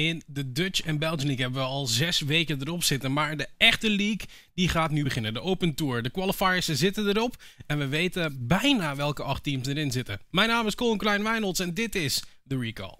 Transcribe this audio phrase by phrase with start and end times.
[0.00, 3.12] In de Dutch en Belgian League hebben we al zes weken erop zitten.
[3.12, 5.34] Maar de echte league die gaat nu beginnen.
[5.34, 6.02] De Open Tour.
[6.02, 7.42] De qualifiers zitten erop.
[7.66, 10.20] En we weten bijna welke acht teams erin zitten.
[10.30, 12.99] Mijn naam is Colin Klein Wijnolds en dit is The Recall.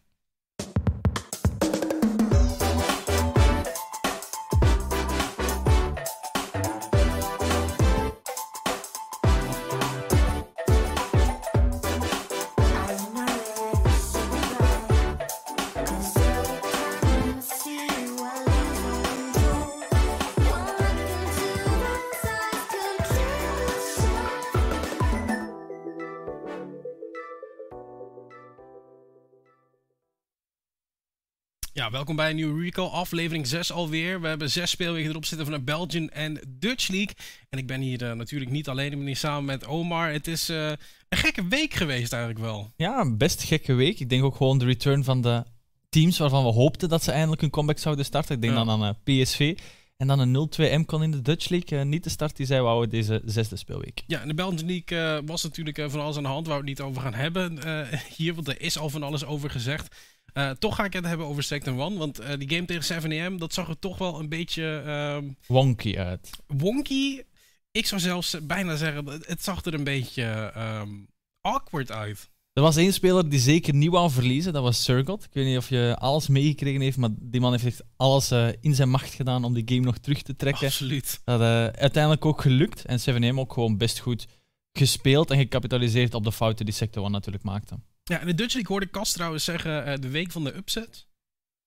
[31.90, 34.20] Ja, welkom bij een nieuwe Recall, aflevering 6 alweer.
[34.20, 37.14] We hebben zes speelweken erop zitten van de Belgian en Dutch League.
[37.48, 40.12] En ik ben hier uh, natuurlijk niet alleen, ik ben hier samen met Omar.
[40.12, 40.68] Het is uh,
[41.08, 42.72] een gekke week geweest eigenlijk wel.
[42.76, 44.00] Ja, een best gekke week.
[44.00, 45.44] Ik denk ook gewoon de return van de
[45.88, 48.34] teams waarvan we hoopten dat ze eindelijk een comeback zouden starten.
[48.34, 48.64] Ik denk ja.
[48.64, 49.58] dan aan uh, PSV.
[49.96, 51.84] En dan een 0-2 M-con in de Dutch League.
[51.84, 54.02] niet de start die zij wouden deze zesde speelweek.
[54.06, 56.78] Ja, in de Belgian League was natuurlijk van alles aan de hand waar we het
[56.78, 57.58] niet over gaan hebben
[58.16, 58.34] hier.
[58.34, 59.96] Want er is al van alles over gezegd.
[60.34, 61.98] Uh, toch ga ik het hebben over Sector One.
[61.98, 64.82] Want uh, die game tegen 7am, dat zag er toch wel een beetje...
[64.86, 66.30] Uh, wonky uit.
[66.46, 67.22] Wonky?
[67.70, 71.08] Ik zou zelfs bijna zeggen, het zag er een beetje um,
[71.40, 72.30] awkward uit.
[72.52, 75.24] Er was één speler die zeker niet wou verliezen, dat was Circled.
[75.24, 78.48] Ik weet niet of je alles meegekregen heeft, maar die man heeft echt alles uh,
[78.60, 80.66] in zijn macht gedaan om die game nog terug te trekken.
[80.66, 81.20] Absoluut.
[81.24, 81.40] Dat
[81.76, 82.84] uiteindelijk ook gelukt.
[82.84, 84.26] En 7am ook gewoon best goed
[84.72, 87.78] gespeeld en gecapitaliseerd op de fouten die Sector One natuurlijk maakte.
[88.02, 91.06] Ja, in de Dutch League hoorde Kast trouwens zeggen uh, de week van de upset.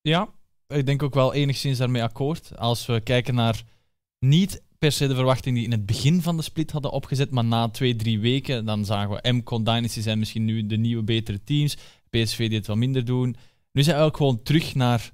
[0.01, 0.29] Ja,
[0.67, 2.57] ik denk ook wel enigszins daarmee akkoord.
[2.57, 3.63] Als we kijken naar
[4.19, 7.45] niet per se de verwachting die in het begin van de split hadden opgezet, maar
[7.45, 11.43] na twee, drie weken, dan zagen we MCON, Dynasty zijn misschien nu de nieuwe betere
[11.43, 11.77] teams.
[12.09, 13.35] PSV die het wat minder doen.
[13.71, 15.11] Nu zijn we ook gewoon terug naar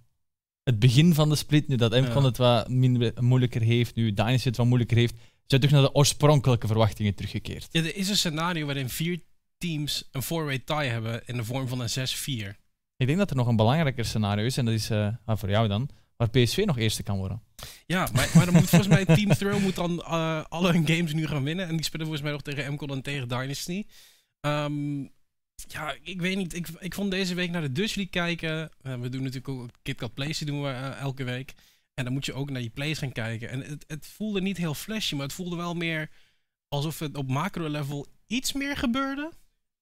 [0.63, 1.67] het begin van de split.
[1.67, 2.27] Nu dat MCON ja.
[2.27, 5.81] het wat minder, moeilijker heeft, nu Dynasty het wat moeilijker heeft, zijn we terug naar
[5.81, 7.67] de oorspronkelijke verwachtingen teruggekeerd.
[7.71, 9.19] Ja, er is een scenario waarin vier
[9.59, 12.57] teams een four-way tie hebben in de vorm van een 6-4.
[12.95, 15.67] Ik denk dat er nog een belangrijker scenario is, en dat is uh, voor jou
[15.67, 17.43] dan, waar PSV nog eerste kan worden.
[17.85, 21.13] Ja, maar, maar dan moet volgens mij Team Throw moet dan uh, alle hun games
[21.13, 21.67] nu gaan winnen.
[21.67, 23.85] En die spelen volgens mij nog tegen MCON en tegen Dynasty.
[24.41, 25.11] Um,
[25.67, 26.53] ja, ik weet niet.
[26.53, 28.71] Ik, ik vond deze week naar de Dutch League kijken.
[28.81, 30.69] Uh, we doen natuurlijk ook KitKat Plays, die doen we
[30.99, 31.53] elke week.
[31.93, 33.49] En dan moet je ook naar die plays gaan kijken.
[33.49, 36.09] En het, het voelde niet heel flashy, maar het voelde wel meer
[36.67, 39.31] alsof het op macro-level iets meer gebeurde.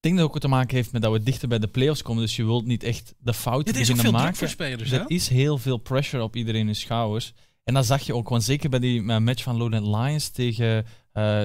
[0.00, 2.02] Ik denk dat het ook te maken heeft met dat we dichter bij de playoffs
[2.02, 2.22] komen.
[2.22, 4.26] Dus je wilt niet echt de fouten beginnen maken.
[4.26, 7.32] Het is veel voor spelers, Er is heel veel pressure op iedereen in schouders.
[7.64, 10.82] En dat zag je ook gewoon zeker bij die match van Lowland Lions tegen uh,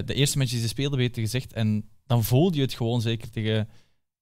[0.06, 1.54] de eerste match die ze speelden, werd gezegd.
[1.54, 3.70] En dan voelde je het gewoon zeker tegen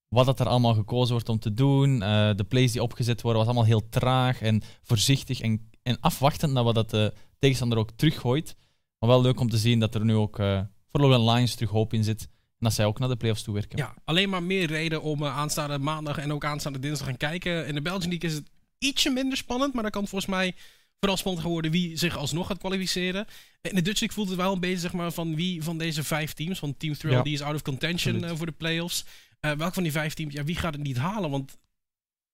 [0.08, 1.94] wat dat er allemaal gekozen wordt om te doen.
[2.02, 6.54] Uh, de plays die opgezet worden, was allemaal heel traag en voorzichtig en, en afwachtend
[6.54, 8.56] naar wat dat de tegenstander ook teruggooit.
[9.00, 11.70] Maar wel leuk om te zien dat er nu ook uh, voor Lowland Lions terug
[11.70, 12.30] hoop in zit.
[12.62, 13.78] En dat zij ook naar de playoffs toe werken.
[13.78, 17.68] Ja, alleen maar meer reden om uh, aanstaande maandag en ook aanstaande dinsdag gaan kijken.
[17.68, 20.56] In de Belgian League is het ietsje minder spannend, maar dan kan volgens mij
[21.00, 23.26] vooral spannend geworden wie zich alsnog gaat kwalificeren.
[23.62, 26.04] In de Dutch League voelt het wel een beetje zeg maar, van wie van deze
[26.04, 27.22] vijf teams, van Team Thrill, ja.
[27.22, 29.06] die is out of contention uh, voor de playoffs.
[29.42, 31.30] Uh, welk van die vijf teams, ja, wie gaat het niet halen?
[31.30, 31.58] Want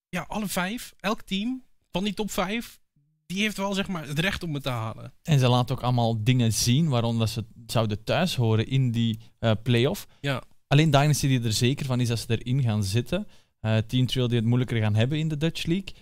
[0.10, 2.80] ja, alle vijf, elk team van die top vijf,
[3.28, 5.14] die heeft wel zeg maar, het recht om het te halen.
[5.24, 9.52] En ze laten ook allemaal dingen zien waaronder ze zouden thuis horen in die uh,
[9.64, 10.08] playoff.
[10.22, 10.44] Ja.
[10.68, 13.28] Alleen Dynasty die er zeker van is dat ze erin gaan zitten.
[13.62, 15.94] Uh, Team Trail die het moeilijker gaan hebben in de Dutch League.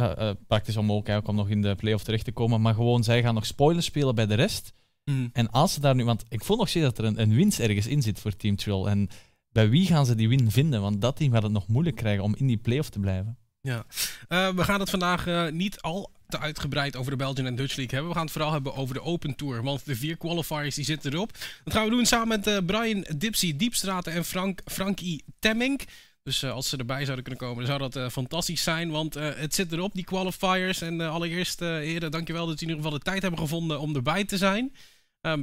[0.00, 2.60] Uh, uh, praktisch onmogelijk om nog in de playoff terecht te komen.
[2.60, 4.72] Maar gewoon, zij gaan nog spoilers spelen bij de rest.
[5.04, 5.30] Mm.
[5.32, 6.04] En als ze daar nu...
[6.04, 8.56] Want ik voel nog steeds dat er een, een winst ergens in zit voor Team
[8.56, 8.88] Trail.
[8.88, 9.08] En
[9.48, 10.80] bij wie gaan ze die win vinden?
[10.80, 13.38] Want dat team gaat het nog moeilijk krijgen om in die playoff te blijven.
[13.60, 13.84] Ja,
[14.28, 17.76] uh, we gaan het vandaag uh, niet al te uitgebreid over de Belgian en Dutch
[17.76, 18.08] League hebben.
[18.08, 19.62] We gaan het vooral hebben over de Open Tour.
[19.62, 21.32] Want de vier qualifiers die zitten erop.
[21.64, 25.84] Dat gaan we doen samen met uh, Brian Dipsy Diepstraten en Frank, Frankie Temmink.
[26.22, 28.90] Dus als ze erbij zouden kunnen komen, dan zou dat fantastisch zijn.
[28.90, 30.80] Want het zit erop, die qualifiers.
[30.80, 34.24] En allereerst, heren, dankjewel dat jullie in ieder geval de tijd hebben gevonden om erbij
[34.24, 34.74] te zijn.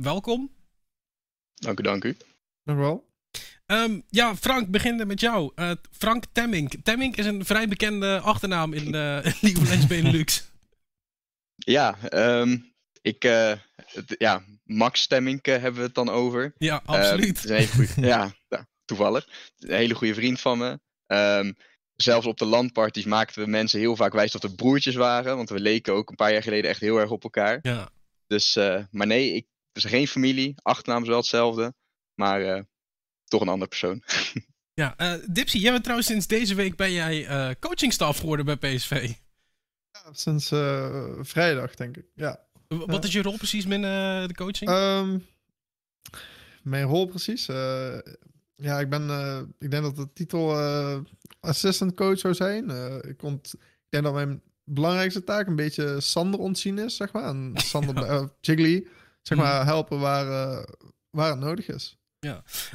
[0.01, 0.51] welkom.
[1.53, 2.17] Dank u, dank u.
[2.63, 3.11] Dank u wel.
[3.65, 5.51] Um, ja, Frank, beginnen met jou.
[5.55, 6.73] Uh, Frank Temmink.
[6.83, 10.51] Temmink is een vrij bekende achternaam in uh, League of Legends Benelux.
[11.55, 11.97] Ja,
[12.39, 12.73] um,
[13.03, 16.53] ik, uh, het, ja, Max Temmink hebben we het dan over.
[16.57, 17.49] Ja, absoluut.
[17.49, 18.33] Een goeie, ja,
[18.85, 19.27] toevallig.
[19.57, 20.79] Een hele goede vriend van me.
[21.07, 21.55] Um,
[21.95, 25.35] zelfs op de landparties maakten we mensen heel vaak wijs dat we broertjes waren.
[25.35, 27.59] Want we leken ook een paar jaar geleden echt heel erg op elkaar.
[27.61, 27.89] Ja.
[28.27, 28.55] Dus,
[28.91, 30.55] maar nee, ik, zijn geen familie.
[30.61, 31.73] Achternaam is wel hetzelfde.
[32.13, 32.65] Maar
[33.25, 34.03] toch een andere persoon.
[34.81, 39.13] ja, Dipsy, jij bent trouwens sinds deze week ben jij coachingstaf geworden bij PSV.
[39.93, 42.05] Ja, sinds eh, vrijdag, denk ik.
[42.15, 42.39] Ja.
[42.67, 44.69] Wat is je rol precies binnen de coaching?
[44.71, 45.17] Ehm,
[46.63, 47.47] mijn rol precies?
[47.47, 47.97] Eh,
[48.55, 49.09] ja, ik ben...
[49.09, 50.97] eh, ik denk dat de titel eh,
[51.39, 52.69] assistant coach zou zijn.
[52.69, 57.11] Eh, ik, ont, ik denk dat mijn belangrijkste taak een beetje Sander ontzien is, zeg
[57.11, 57.23] maar.
[57.23, 58.87] En Sander, eh, Jiggly,
[59.21, 59.47] zeg Mhm.
[59.47, 60.63] maar, helpen waar, eh,
[61.09, 61.97] waar het nodig is.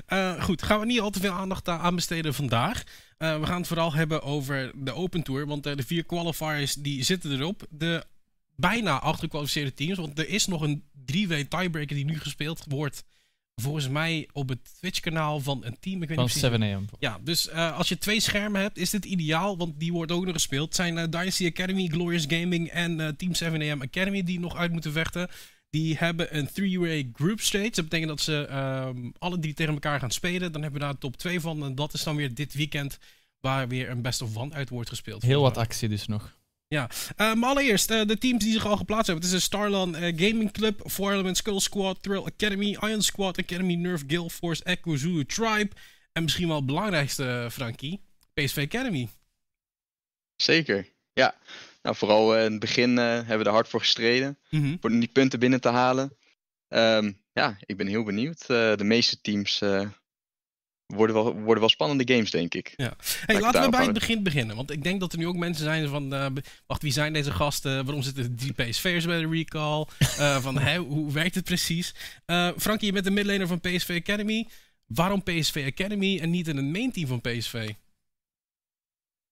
[0.07, 2.83] Eh, goed, gaan we niet al te veel aandacht aan besteden vandaag.
[3.19, 5.47] Eh, we gaan het vooral hebben over de Open Tour.
[5.47, 7.67] Want eh, de vier qualifiers die zitten erop.
[7.71, 8.05] De
[8.57, 9.99] bijna acht gekwalificeerde teams.
[9.99, 13.05] Want er is nog een drie-way tiebreaker die nu gespeeld wordt.
[13.61, 16.03] Volgens mij op het Twitch-kanaal van een team.
[16.03, 16.85] Ik weet Van niet precies 7 am.
[16.99, 20.25] Ja, dus eh, als je twee schermen hebt, is dit ideaal, want die wordt ook
[20.25, 20.67] nog gespeeld.
[20.67, 24.93] Het zijn eh, Dynasty Academy, Glorious Gaming en Team 7am Academy die nog uit moeten
[24.93, 25.29] vechten.
[25.71, 27.71] Die hebben een three-way group stage.
[27.71, 30.53] Dat betekent dat ze ehm, alle drie tegen elkaar gaan spelen.
[30.53, 31.65] Dan hebben we daar top 2 van.
[31.65, 32.99] En dat is dan weer dit weekend
[33.41, 35.23] waar weer een best of one uit wordt gespeeld.
[35.23, 36.37] Heel wat actie dus nog.
[36.69, 36.89] mij.
[37.17, 39.25] Eh, maar allereerst, eh, de teams die zich al geplaatst hebben.
[39.25, 43.39] Het is een Starlan eh, Gaming Club, Four Element Skull Squad, Thrill Academy, Iron Squad
[43.39, 45.71] Academy, Nerf Guild Force, Echo Zulu Tribe.
[46.13, 48.01] En misschien wel het belangrijkste, Frankie,
[48.35, 49.09] PSV Academy.
[50.37, 51.35] Zeker, ja.
[51.89, 54.39] Nou, vooral eh, in het begin eh, hebben we er hard voor gestreden.
[54.51, 54.77] Mhm.
[54.81, 56.17] Om die punten binnen te halen.
[56.69, 58.41] Ehm, ja, ik ben heel benieuwd.
[58.41, 59.59] Eh, de meeste teams
[60.87, 62.73] worden, wel, worden wel spannende games, denk ik.
[62.77, 64.57] Hey, ik laten we bij het begin beginnen.
[64.57, 66.09] Want ik denk dat er nu ook mensen zijn van...
[66.67, 67.85] wacht, wie zijn deze gasten?
[67.85, 69.85] Waarom zitten er drie PSV'ers bij de recall?
[70.45, 71.95] Van, hoe werkt het precies?
[72.25, 74.47] Eh Frankie, je bent de midlaner van PSV Academy.
[74.87, 77.71] Waarom PSV Academy en niet in het main team van PSV?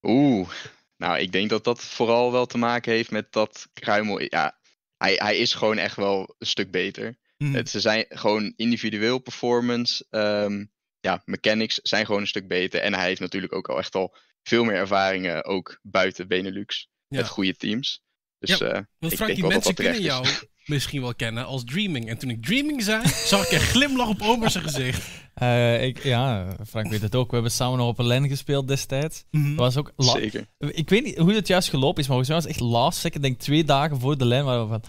[0.03, 0.49] Oeh,
[0.97, 4.21] nou, ik denk dat dat vooral wel te maken heeft met dat Kruimel.
[4.21, 4.59] Ja,
[4.97, 7.19] hij, hij is gewoon echt wel een stuk beter.
[7.37, 10.07] Het, ze zijn gewoon individueel performance.
[10.11, 10.65] ehm,
[11.01, 12.81] ja, mechanics zijn gewoon een stuk beter.
[12.81, 16.89] En hij heeft natuurlijk ook al echt al veel meer ervaringen, ook buiten Benelux.
[17.09, 17.17] Ja.
[17.17, 18.03] Met goede teams.
[18.39, 20.27] Dus Ja, eh, Want mensen dat dat kunnen terecht jou
[20.69, 22.09] misschien wel kennen als Dreaming.
[22.09, 25.09] En toen ik Dreaming zei, zag ik een glimlach op Omer zijn gezicht.
[25.37, 27.29] Eh, ik, ja, Frank weet het ook.
[27.29, 29.25] We hebben samen nog op een LAN gespeeld destijds.
[29.31, 30.47] Dat was ook zeker.
[30.59, 32.99] ik weet niet hoe het juist gelopen is, maar volgens mij was het echt last
[32.99, 33.15] second.
[33.15, 34.83] Ik denk twee dagen voor de lijn waren we van...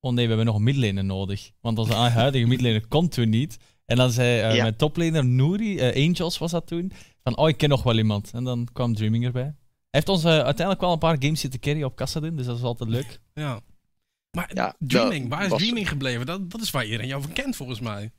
[0.00, 1.50] Oh nee, we hebben nog een midlaner nodig.
[1.60, 1.92] Want onze
[2.22, 3.56] huidige midlaner komt toen niet.
[3.84, 4.62] En dan zei eh, Ja.
[4.62, 6.92] mijn toplaner Nouri, eh, Angels was dat toen,
[7.22, 8.30] van oh, ik ken nog wel iemand.
[8.34, 9.42] En dan kwam Dreaming erbij.
[9.42, 9.54] Hij
[9.90, 12.90] heeft ons uiteindelijk wel een paar games zitten carry op Kassadin, dus dat is altijd
[12.90, 13.20] leuk.
[13.34, 13.60] Ja.
[14.30, 16.26] Maar Ja, Dreaming, waar is was- Dreaming gebleven?
[16.26, 18.10] Dat, dat is waar iedereen jou van kent, volgens mij.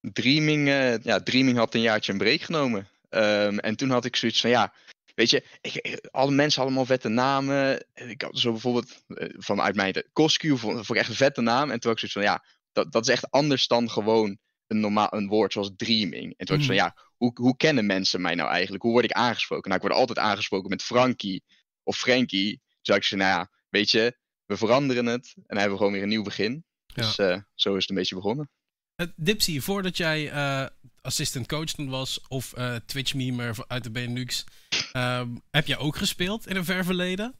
[0.00, 2.88] Dreaming, eh, ja, Dreaming had een jaartje een break genomen.
[3.08, 4.72] Ehm, en toen had ik zoiets van, ja,
[5.14, 7.86] weet je, ik, ik- alle mensen allemaal vette namen.
[7.94, 11.70] Ik had zo bijvoorbeeld, eh, vanuit mijn Coscu vond, ik echt een vette naam.
[11.70, 14.80] En toen had ik zoiets van, ja, dat, dat is echt anders dan gewoon een,
[14.80, 16.34] normaal, een woord zoals Dreaming.
[16.36, 18.82] En toen had ik van, ja, hoe, hoe kennen mensen mij nou eigenlijk?
[18.82, 19.70] Hoe word ik aangesproken?
[19.70, 21.42] Nou, ik word altijd aangesproken met Frankie
[21.82, 22.60] of Frankie.
[22.82, 24.16] Had ik zo, nou ja, weet je,
[24.52, 25.32] we veranderen het.
[25.36, 26.64] En dan hebben we gewoon weer een nieuw begin.
[26.94, 28.50] Dus eh, zo is het een beetje begonnen.
[28.96, 30.66] Uh, Dipsy, voordat jij eh,
[31.00, 34.44] assistant coach toen was of eh Twitch memer uit de Benelux,
[34.92, 37.34] ehm, heb jij ook gespeeld in een ver verleden?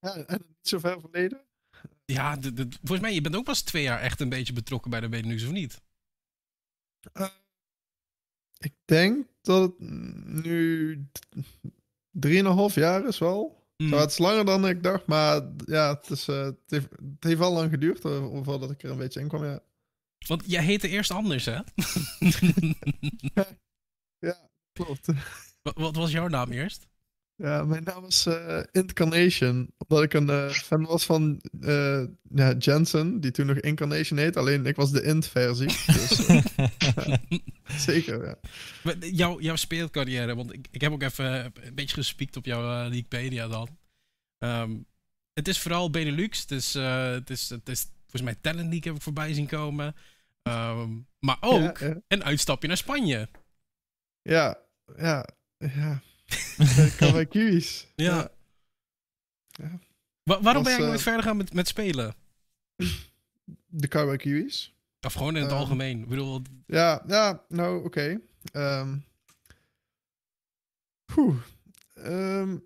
[0.00, 1.40] Ja, en niet zo ver verleden.
[2.04, 4.90] Ja, de, de- volgens mij, je bent ook pas twee jaar echt een beetje betrokken
[4.90, 5.80] bij de Benelux, of niet?
[8.58, 11.26] Ik denk dat het nu d-
[12.10, 13.57] drieënhalf jaar is wel.
[13.82, 13.88] Mm.
[13.88, 17.24] Zo, het is langer dan ik dacht, maar ja, het, is, eh, het, heeft, het
[17.24, 19.44] heeft wel lang geduurd eh, voordat ik er een beetje in kwam.
[19.44, 19.60] Ja,
[20.26, 21.58] Want jij heette eerst anders, hè?
[24.28, 25.06] ja klopt.
[25.62, 26.88] wat was jouw naam eerst?
[27.38, 29.70] Ja, mijn naam is eh, Incarnation.
[29.76, 32.04] Omdat ik een eh, fan was van eh,
[32.34, 34.36] ja, Jensen, die toen nog Incarnation heet.
[34.36, 35.66] Alleen ik was de Int-versie.
[35.66, 36.26] Dus,
[37.86, 38.38] zeker, ja.
[38.82, 42.62] Maar Jouw, jouw speelcarrière, want ik, ik heb ook even een beetje gespiekt op jouw
[42.62, 43.78] Leaguepedia dan.
[44.38, 44.76] Ehm,
[45.32, 48.94] het is vooral Benelux, het is, het, is, het is volgens mij Talent League heb
[48.94, 49.94] ik voorbij zien komen.
[50.42, 52.00] Ehm, maar ook ja.
[52.08, 53.28] een uitstapje naar Spanje.
[54.22, 54.58] Ja,
[54.96, 55.28] ja,
[55.58, 56.02] ja.
[56.98, 57.86] Kawaii-Kiwis.
[57.96, 58.30] Ja.
[59.48, 59.78] Ja.
[60.22, 62.14] Wa- waarom ben jij nooit eh, verder gaan met, met spelen?
[63.66, 64.74] De Kawaii-Kiwis.
[65.00, 66.00] Of gewoon in het ehm, algemeen?
[66.00, 68.20] Ik bedoel, Ja, ja, nou, oké.
[68.52, 68.96] Ehm,
[71.04, 71.36] poeh.
[71.94, 72.56] Ehm,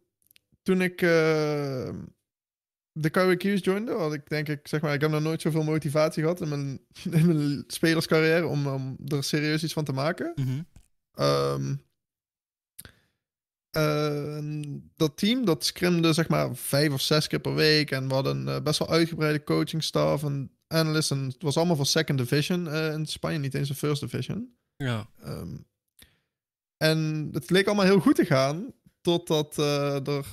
[0.63, 1.99] toen ik ehm,
[2.93, 6.23] de KWQ's joinde, had ik denk ik, zeg maar, ik heb nog nooit zoveel motivatie
[6.23, 6.81] gehad in mijn,
[7.21, 10.33] in mijn spelerscarrière om, om er serieus iets van te maken.
[10.35, 10.63] mhm.
[11.13, 11.75] Ehm,
[13.73, 17.91] en dat team, dat scrimde zeg maar vijf of zes keer per week.
[17.91, 21.11] En we hadden een eh, best wel uitgebreide coaching staff en analysts.
[21.11, 24.55] En het was allemaal voor second division eh, in Spanje, niet eens een first division.
[24.77, 25.09] ja.
[25.23, 25.57] Ehm,
[26.77, 30.27] en het leek allemaal heel goed te gaan, totdat eh, er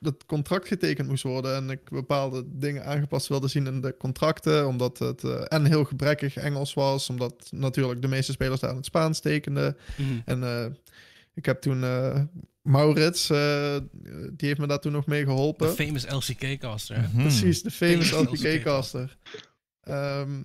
[0.00, 1.54] het contract getekend moest worden.
[1.54, 4.66] En ik bepaalde dingen aangepast wilde zien in de contracten.
[4.66, 7.10] Omdat het en heel gebrekkig Engels was.
[7.10, 9.76] Omdat natuurlijk de meeste spelers daar in het Spaans tekenden.
[9.96, 10.20] Mhm.
[10.24, 10.76] En
[11.34, 11.84] ik heb toen
[12.66, 13.76] Maurits, eh,
[14.32, 15.74] die heeft me daar toen nog mee De geholpen.
[15.74, 17.00] famous LCK-caster.
[17.00, 17.20] Mhm.
[17.20, 19.16] Precies, de famous Famous LPK-caster.
[19.80, 20.42] Ehm,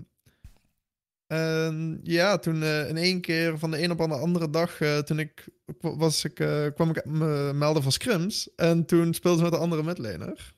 [1.28, 4.98] en ja, toen eh, in één keer van de een op de andere dag, eh,
[4.98, 5.48] toen ik,
[5.80, 8.50] was ik, eh, kwam ik me melden van scrims.
[8.56, 10.54] En toen speelde ze met een andere midlaner.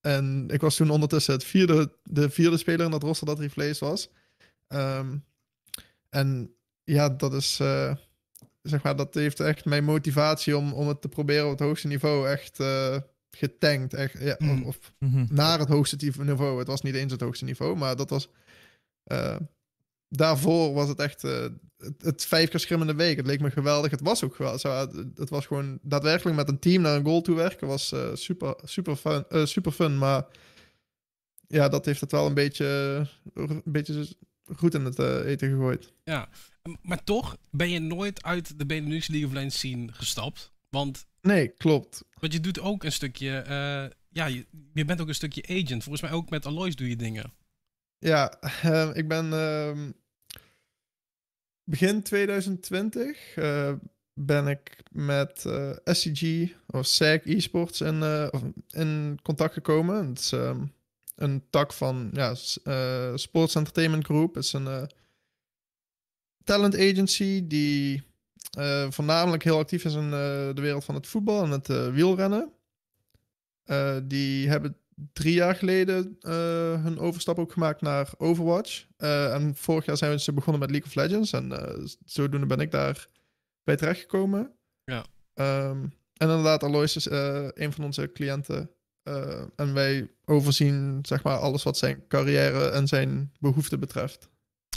[0.00, 3.78] En ik was toen ondertussen het vierde, de vierde speler in dat roster dat replaced
[3.78, 4.08] was.
[4.68, 5.16] Ehm,
[6.10, 7.94] en ja, dat is, eh,
[8.62, 11.86] zeg maar, dat heeft echt mijn motivatie om, om het te proberen op het hoogste
[11.86, 12.96] niveau echt eh,
[13.30, 13.94] getankt.
[13.94, 14.62] Echt, ja, Mm.
[14.62, 15.26] of, of Mhm.
[15.34, 16.58] naar het hoogste niveau.
[16.58, 18.28] Het was niet eens het hoogste niveau, maar dat was.
[19.04, 19.36] eh,
[20.08, 21.46] daarvoor was het echt eh,
[21.78, 23.16] het, het vijf keer schimmende week.
[23.16, 23.90] Het leek me geweldig.
[23.90, 24.60] Het was ook geweldig.
[24.60, 27.66] Zo, het, het was gewoon daadwerkelijk met een team naar een goal toe werken.
[27.66, 29.98] Was super, super, fun, super fun.
[29.98, 30.26] Maar
[31.46, 32.66] ja, dat heeft het wel een beetje,
[33.34, 34.06] een beetje
[34.56, 35.92] goed in het eten gegooid.
[36.04, 36.28] Ja,
[36.82, 40.52] maar toch ben je nooit uit de Benelux League of Legends scene gestapt.
[40.70, 42.04] Want, Nee, klopt.
[42.20, 43.36] want je doet ook een stukje...
[43.38, 45.82] eh, ja, je, je bent ook een stukje agent.
[45.82, 47.32] Volgens mij ook met Aloys doe je dingen.
[47.98, 49.90] Ja, eh, ik ben ehm,
[51.64, 53.72] begin 2020 eh,
[54.14, 58.02] ben ik met eh, SCG of SAG Esports in,
[58.70, 60.08] in contact gekomen.
[60.08, 60.64] Het is ehm,
[61.14, 62.34] een tak van ja,
[63.16, 64.34] Sports Entertainment Group.
[64.34, 64.90] Het is een
[66.44, 68.02] talent agency die
[68.58, 70.10] eh, voornamelijk heel actief is in eh,
[70.54, 72.52] de wereld van het voetbal en het eh, wielrennen.
[74.04, 74.76] Die hebben
[75.12, 76.16] drie jaar geleden
[76.82, 78.86] hun overstap ook gemaakt naar Overwatch.
[78.96, 81.32] En vorig jaar zijn ze begonnen met League of Legends.
[81.32, 81.52] En
[82.04, 83.08] zodoende ben ik daar
[83.64, 84.52] bij terechtgekomen.
[84.84, 85.04] Ja.
[85.34, 85.82] Ehm,
[86.16, 87.06] en inderdaad, Alois is
[87.54, 88.70] een van onze cliënten.
[89.56, 94.28] En wij overzien zeg maar alles wat zijn carrière en zijn behoeften betreft.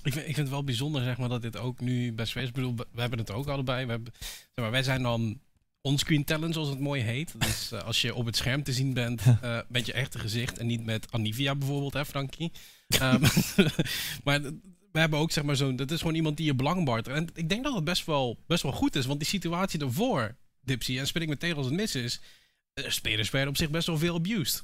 [0.05, 2.47] Ik vind, ik vind het wel bijzonder, zeg maar, dat dit ook nu bij Space...
[2.47, 3.85] Ik bedoel, we hebben het ook allebei.
[3.85, 5.39] We hebben, zeg maar, wij zijn dan
[5.81, 7.41] onscreen talent, zoals het mooi heet.
[7.41, 10.57] Dus eh, als je op het scherm te zien bent eh, met je echte gezicht...
[10.57, 12.51] en niet met Anivia bijvoorbeeld, hè, Frankie?
[12.87, 13.21] Ehm,
[14.23, 14.41] maar
[14.91, 15.75] we hebben ook, zeg maar, zo'n...
[15.75, 17.07] Dat is gewoon iemand die je belang baart.
[17.07, 20.35] En ik denk dat het best wel, best wel goed is, want die situatie daarvoor,
[20.61, 20.99] Dipsy...
[20.99, 22.21] en speel ik me tegen als het mis is...
[22.73, 24.63] eh, spelers werden op zich best wel veel abused.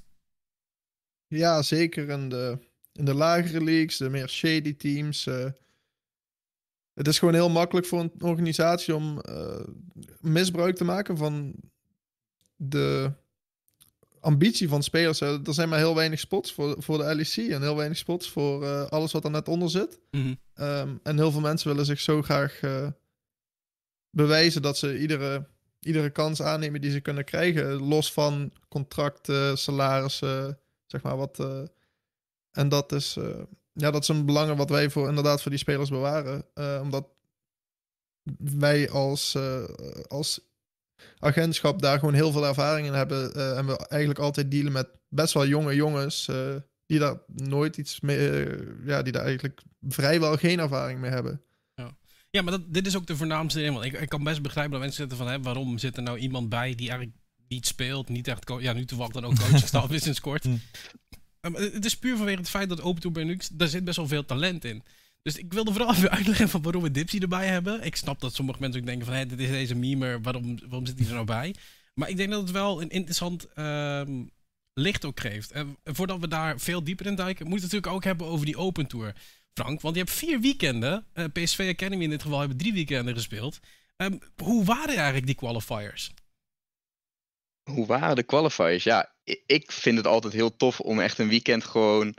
[1.27, 2.57] Ja, zeker in de,
[2.93, 5.27] in de lagere leagues, de meer shady teams.
[5.27, 5.45] eh.
[6.93, 9.59] het is gewoon heel makkelijk voor een organisatie om eh,
[10.19, 11.53] misbruik te maken van
[12.55, 13.11] de
[14.19, 15.21] ambitie van spelers.
[15.21, 18.29] Eh, Er zijn maar heel weinig spots voor, voor de LEC en heel weinig spots
[18.29, 19.99] voor alles wat er net onder zit.
[20.11, 20.33] Mhm.
[20.53, 22.59] Ehm, en heel veel mensen willen zich zo graag
[24.09, 25.47] bewijzen dat ze iedere,
[25.79, 27.73] iedere kans aannemen die ze kunnen krijgen.
[27.87, 31.37] Los van contracten, salarissen, zeg maar wat.
[32.51, 33.41] En dat is, eh,
[33.73, 36.45] ja, dat is een belang wat wij voor, inderdaad voor die spelers bewaren.
[36.53, 37.07] Eh, omdat
[38.37, 39.63] wij als, eh,
[40.07, 40.39] als
[41.19, 43.33] agentschap daar gewoon heel veel ervaring in hebben.
[43.33, 46.27] eh, en we eigenlijk altijd dealen met best wel jonge jongens.
[46.27, 46.55] eh,
[46.85, 48.47] die daar nooit iets mee.
[48.85, 51.41] ja, die daar eigenlijk vrijwel geen ervaring mee hebben.
[52.29, 53.71] Ja, maar dat, dit is ook de voornaamste.
[53.71, 55.27] Want ik, ik kan best begrijpen dat mensen zitten van...
[55.27, 57.17] Hè, waarom zit er nou iemand bij die eigenlijk
[57.47, 58.51] niet speelt, niet echt...
[58.59, 60.45] Ja, nu toevallig dan ook coachingstaf is sinds kort.
[61.41, 61.47] Hm.
[61.47, 63.47] Um, het is puur vanwege het feit dat Open Tour Benelux...
[63.47, 64.83] daar zit best wel veel talent in.
[65.21, 67.83] Dus ik wilde vooral even uitleggen van waarom we Dipsy erbij hebben.
[67.83, 69.15] Ik snap dat sommige mensen ook denken van...
[69.15, 71.55] Hé, dit is deze memer, waarom, waarom zit hij er nou bij?
[71.93, 74.23] Maar ik denk dat het wel een interessant ehm,
[74.73, 75.51] licht ook geeft.
[75.51, 77.47] En voordat we daar veel dieper in duiken...
[77.47, 79.13] moeten we het natuurlijk ook hebben over die Open Tour...
[79.53, 81.05] Frank, want je hebt vier weekenden.
[81.13, 83.59] eh, PSV Academy in dit geval hebben drie weekenden gespeeld.
[83.97, 86.11] Ehm, hoe waren eigenlijk die qualifiers?
[87.71, 88.83] Hoe waren de qualifiers?
[88.83, 92.15] Ja, ik vind het altijd heel tof om echt een weekend gewoon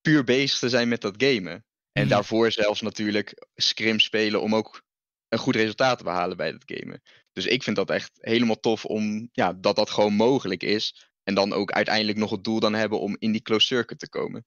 [0.00, 1.64] puur bezig te zijn met dat gamen.
[1.92, 2.08] En Mhm.
[2.08, 4.82] daarvoor zelfs natuurlijk scrim spelen om ook
[5.28, 7.02] een goed resultaat te behalen bij dat gamen.
[7.32, 11.10] Dus ik vind dat echt helemaal tof om ja, dat dat gewoon mogelijk is.
[11.22, 14.08] En dan ook uiteindelijk nog het doel dan hebben om in die closed circuit te
[14.08, 14.46] komen.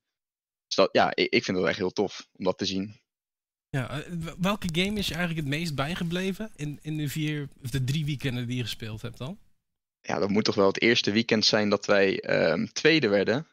[0.67, 2.99] Dus dat, ja, ik, vind dat echt heel tof om dat te zien.
[3.69, 7.69] Ja, eh, welke game is je eigenlijk het meest bijgebleven in, in de vier of
[7.69, 9.39] de drie weekenden die je gespeeld hebt dan?
[10.01, 13.47] Ja, dat moet toch wel het eerste weekend zijn dat wij ehm, tweede werden.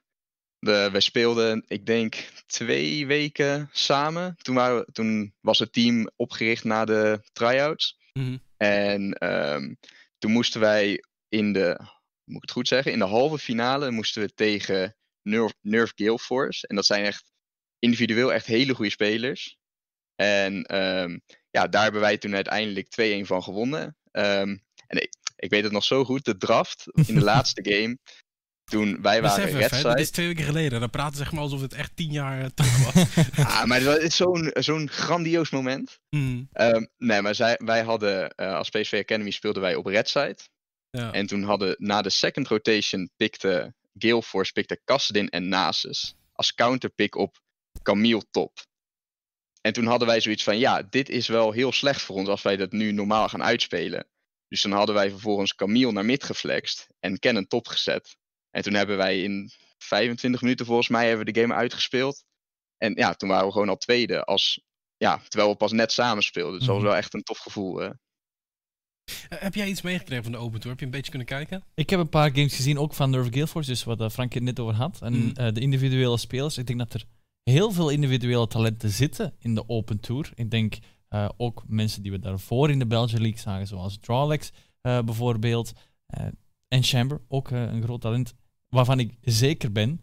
[0.59, 2.15] De, wij speelden, ik denk,
[2.47, 4.37] twee weken samen.
[4.43, 7.99] Toen, waren we- toen was het team opgericht na de tryouts.
[8.13, 8.37] Mhm.
[8.57, 9.75] En ehm,
[10.19, 11.77] toen moesten wij in de,
[12.25, 16.19] moet ik het goed zeggen, in de halve finale moesten we tegen Nerf, Nerf Gale
[16.19, 16.67] Force.
[16.67, 17.33] En dat zijn echt
[17.79, 19.57] individueel echt hele goede spelers.
[20.15, 21.19] En ehm,
[21.51, 23.97] ja, daar hebben wij toen uiteindelijk 2-1 van gewonnen.
[24.11, 25.09] Ehm, en
[25.45, 26.25] ik, weet het nog zo goed.
[26.25, 27.99] De draft in de laatste game.
[28.65, 30.81] Toen wij waren Besef red even, hè, dat is twee weken geleden.
[30.81, 33.07] Dan praten ze zeg maar alsof het echt tien jaar eh, terug was.
[33.47, 35.99] Ah, maar het is zo'n zo'n grandioos moment.
[36.09, 40.09] Hmm, Ehm, nee, maar zij, wij hadden eh, als PSV Academy speelden wij op red
[40.09, 40.37] side.
[40.91, 41.13] ja.
[41.13, 46.55] En toen hadden na de second rotation pikte Gale Force pikte Kassadin en Nasus als
[46.55, 47.39] counterpick op
[47.83, 48.53] Camille top.
[49.61, 52.43] En toen hadden wij zoiets van, ja, dit is wel heel slecht voor ons als
[52.43, 54.07] wij dat nu normaal gaan uitspelen.
[54.55, 58.17] Dus dan hadden wij vervolgens Camille naar mid geflext en Cannon top gezet.
[58.51, 62.25] En toen hebben wij in 25 minuten volgens mij hebben we de game uitgespeeld.
[62.77, 64.61] En ja, toen waren we gewoon al tweede, als,
[64.97, 66.53] ja, terwijl we pas net samen speelden.
[66.59, 66.87] Dus dat was Mhm.
[66.93, 67.77] wel echt een tof gevoel.
[67.77, 67.87] hè.
[67.87, 67.93] Eh,
[69.29, 70.69] heb jij iets meegekregen van de Open Tour?
[70.71, 71.63] Heb je een beetje kunnen kijken?
[71.75, 74.33] Ik heb een paar games gezien, ook van Nerve Gale Force, dus wat eh, Frank
[74.33, 74.99] het net over had.
[75.03, 75.33] En Mm.
[75.35, 76.59] eh, de individuele spelers.
[76.59, 77.05] Ik denk dat er
[77.43, 80.31] heel veel individuele talenten zitten in de Open Tour.
[80.35, 80.75] Ik denk
[81.15, 85.73] eh, ook mensen die we daarvoor in de Belgian League zagen, zoals Drawlex eh, bijvoorbeeld.
[86.07, 86.27] eh,
[86.69, 88.35] en Chamber, ook een groot talent.
[88.69, 90.01] Waarvan ik zeker ben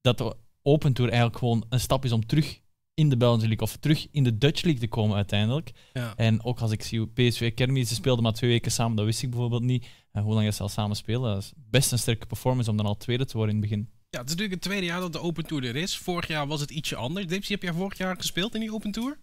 [0.00, 2.60] dat de Open Tour eigenlijk gewoon een stap is om terug
[2.94, 5.72] in de Belgian League of terug in de Dutch League te komen uiteindelijk.
[5.92, 6.16] Ja.
[6.16, 9.04] En ook als ik zie hoe PSV Academy, ze speelden maar twee weken samen, dat
[9.04, 9.86] wist ik bijvoorbeeld niet.
[10.12, 12.86] En hoe lang ze al samen spelen, dat is best een sterke performance om dan
[12.86, 13.88] al tweede te worden in het begin.
[14.08, 15.98] Ja, het is natuurlijk het tweede jaar dat de Open Tour er is.
[15.98, 17.26] Vorig jaar was het ietsje anders.
[17.26, 19.18] Dipsy, heb jij vorig jaar gespeeld in die Open Tour?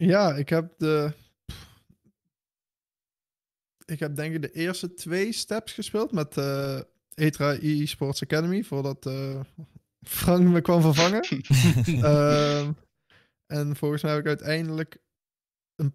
[0.00, 1.12] Ja, ik heb de.
[3.84, 6.80] Ik heb denk ik de eerste twee steps gespeeld met eh
[7.14, 9.40] Etra e-Sports Academy, voordat eh,
[10.06, 11.22] Frank me kwam vervangen.
[12.04, 12.72] Ehm,
[13.46, 15.02] en volgens mij heb ik uiteindelijk
[15.74, 15.94] een,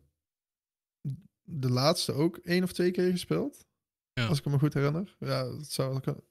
[1.41, 3.65] de laatste ook één of twee keer gespeeld.
[4.13, 4.27] Ja.
[4.27, 5.15] Als ik me goed herinner.
[5.19, 6.23] Ja, dat zou wel kunnen.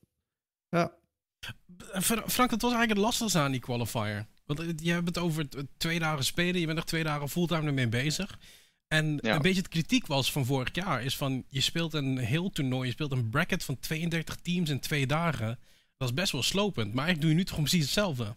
[0.68, 0.98] Ja,
[2.26, 4.26] Frank, dat was eigenlijk het lastigste aan die qualifier.
[4.46, 6.60] Want eh, je hebt het over t- twee dagen spelen.
[6.60, 8.38] Je bent nog twee dagen fulltime ermee bezig.
[8.88, 9.34] En Ja.
[9.34, 11.02] een beetje het kritiek was van vorig jaar.
[11.04, 12.86] Is van, je speelt een heel toernooi.
[12.86, 15.58] Je speelt een bracket van 32 teams in twee dagen.
[15.96, 16.94] Dat is best wel slopend.
[16.94, 18.36] Maar eigenlijk doe je nu toch precies hetzelfde.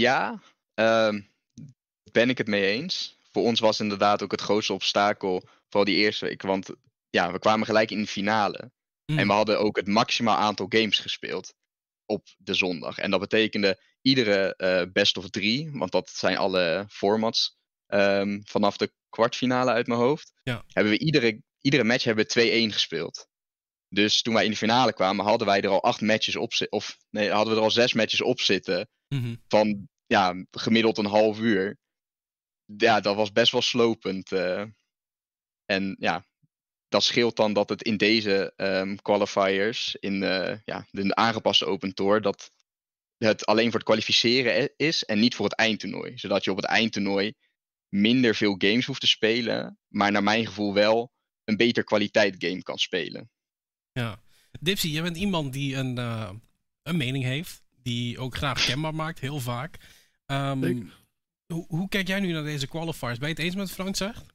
[0.00, 0.40] Ja,
[0.74, 1.20] ehm,
[2.12, 3.16] ben ik het mee eens.
[3.32, 6.42] Voor ons was inderdaad ook het grootste obstakel, vooral die eerste week.
[6.42, 6.70] Want
[7.10, 8.70] ja, we kwamen gelijk in de finale.
[9.04, 11.54] En we hadden ook het maximaal aantal games gespeeld
[12.06, 12.98] op de zondag.
[12.98, 18.76] En dat betekende iedere eh, best of drie, want dat zijn alle formats ehm, vanaf
[18.76, 20.32] de kwartfinale uit mijn hoofd.
[20.42, 20.64] Ja.
[20.68, 23.28] Hebben we iedere, iedere match hebben we 2-1 gespeeld.
[23.88, 26.78] Dus toen wij in de finale kwamen, hadden wij er al acht matches op zitten.
[26.78, 29.34] Of nee, hadden we er al zes matches op zitten Mhm.
[29.48, 31.78] van ja, gemiddeld een half uur.
[32.76, 34.32] Ja, dat was best wel slopend.
[34.32, 34.64] eh.
[35.64, 36.26] en ja,
[36.94, 40.14] dat scheelt dan dat het in deze ehm, qualifiers, in
[40.64, 42.50] ja, de aangepaste Open Tour, dat
[43.18, 46.18] het alleen voor het kwalificeren i- is en niet voor het eindtoernooi.
[46.18, 47.34] Zodat je op het eindtoernooi
[47.88, 51.12] minder veel games hoeft te spelen, maar naar mijn gevoel wel
[51.44, 53.30] een beter kwaliteit game kan spelen.
[53.92, 54.22] Ja.
[54.60, 56.30] Dipsy, jij bent iemand die een, eh,
[56.82, 57.62] een mening heeft.
[57.82, 59.76] Die ook graag kenbaar maakt, heel vaak.
[60.26, 60.82] Ehm,
[61.46, 63.18] hoe, hoe kijk jij nu naar deze qualifiers?
[63.18, 64.33] Ben je het eens met Frank zegt?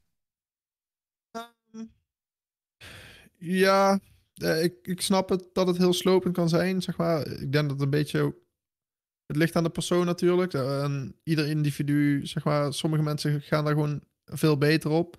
[3.40, 4.00] Ja,
[4.34, 7.28] eh, ik, ik snap het dat het heel slopend kan zijn, zeg maar.
[7.28, 8.36] Ik denk dat het een beetje...
[9.26, 10.54] Het ligt aan de persoon natuurlijk.
[10.54, 15.18] eh, En ieder individu, zeg maar, sommige mensen gaan daar gewoon veel beter op.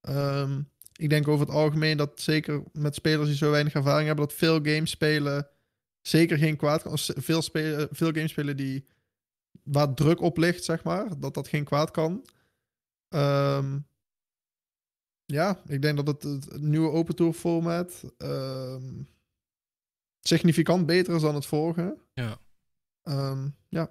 [0.00, 0.62] Ehm,
[0.96, 4.36] ik denk over het algemeen dat zeker met spelers die zo weinig ervaring hebben, dat
[4.36, 5.48] veel games spelen
[6.00, 6.98] zeker geen kwaad kan.
[6.98, 8.86] Veel, spelen, veel games spelen die
[9.62, 12.26] waar druk op ligt, zeg maar, dat dat geen kwaad kan.
[13.08, 13.78] Ehm,
[15.32, 19.02] ja, ik denk dat het, het nieuwe Open Tour format ehm,
[20.20, 21.98] significant beter is dan het vorige.
[22.14, 22.38] Ja.
[23.02, 23.90] Ehm, ja.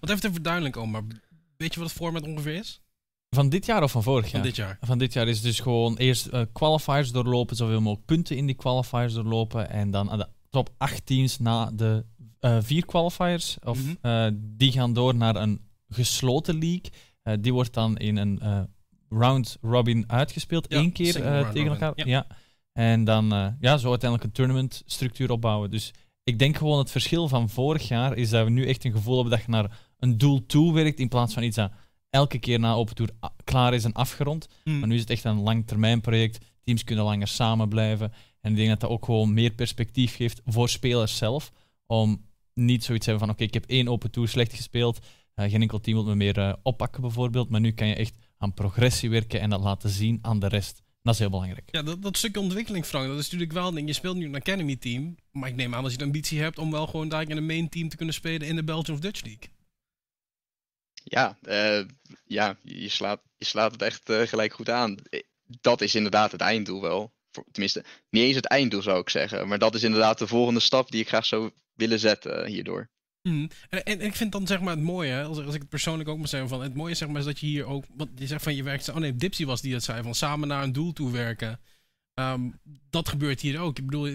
[0.00, 1.02] Wat even te verduidelijken, Omar.
[1.56, 2.80] Weet je wat het format ongeveer is?
[3.30, 4.42] Van dit jaar of van vorig Van jaar?
[4.42, 4.78] dit jaar.
[4.80, 8.54] Van dit jaar is dus gewoon eerst eh, qualifiers doorlopen, zoveel mogelijk punten in die
[8.54, 9.70] qualifiers doorlopen.
[9.70, 12.04] En dan aan de top 8 teams na de
[12.40, 13.94] eh, vier qualifiers, of, Mhm.
[14.00, 16.90] eh, die gaan door naar een gesloten league.
[17.22, 18.62] Eh, die wordt dan in een eh,
[19.08, 21.92] round robin uitgespeeld, Ja, één keer single eh, tegen robin, elkaar.
[21.94, 22.04] ja.
[22.06, 22.26] Ja.
[22.72, 25.70] En dan eh, ja, zo uiteindelijk een tournament structuur opbouwen.
[25.70, 25.92] Dus
[26.24, 29.14] ik denk gewoon het verschil van vorig jaar is dat we nu echt een gevoel
[29.14, 31.72] hebben dat je naar een doel toe werkt in plaats van iets dat
[32.10, 34.48] elke keer na Open Tour a- klaar is en afgerond.
[34.64, 34.78] Hmm.
[34.78, 36.44] Maar nu is het echt een langtermijnproject.
[36.62, 38.12] Teams kunnen langer samen blijven.
[38.40, 41.52] En ik denk dat dat ook gewoon meer perspectief geeft voor spelers zelf.
[41.86, 44.98] Om niet zoiets te hebben van: oké, ik heb één Open Tour slecht gespeeld.
[45.34, 47.48] eh, geen enkel team wil me meer oppakken, bijvoorbeeld.
[47.48, 50.82] Maar nu kan je echt aan progressie werken en dat laten zien aan de rest.
[51.02, 51.68] Dat is heel belangrijk.
[51.70, 53.86] Ja, dat, dat stukje ontwikkeling, Frank, dat is natuurlijk wel een ding.
[53.88, 55.14] Je speelt nu een Academy team.
[55.30, 57.46] Maar ik neem aan als je de ambitie hebt om wel gewoon daar in een
[57.46, 59.48] main team te kunnen spelen in de Belgian of Dutch League.
[61.04, 61.84] Ja, eh,
[62.24, 64.96] ja je, slaat, je slaat het echt eh, gelijk goed aan.
[65.10, 65.20] Eh,
[65.60, 67.12] Dat is inderdaad het einddoel wel.
[67.30, 69.48] voor- tenminste, niet eens het einddoel zou ik zeggen.
[69.48, 72.90] Maar dat is inderdaad de volgende stap die ik graag zou willen zetten hierdoor.
[73.28, 73.46] Mhm.
[73.68, 76.18] En, en ik vind dan zeg maar het mooie, als, als ik het persoonlijk ook
[76.18, 78.42] moet zeggen, van het mooie zeg maar is dat je hier ook, want je zegt
[78.42, 80.92] van je werkt, oh nee, Dipsy was die het zei, van samen naar een doel
[80.92, 81.60] toe werken.
[82.14, 82.50] Ehm,
[82.90, 83.78] dat gebeurt hier ook.
[83.78, 84.06] Ik bedoel,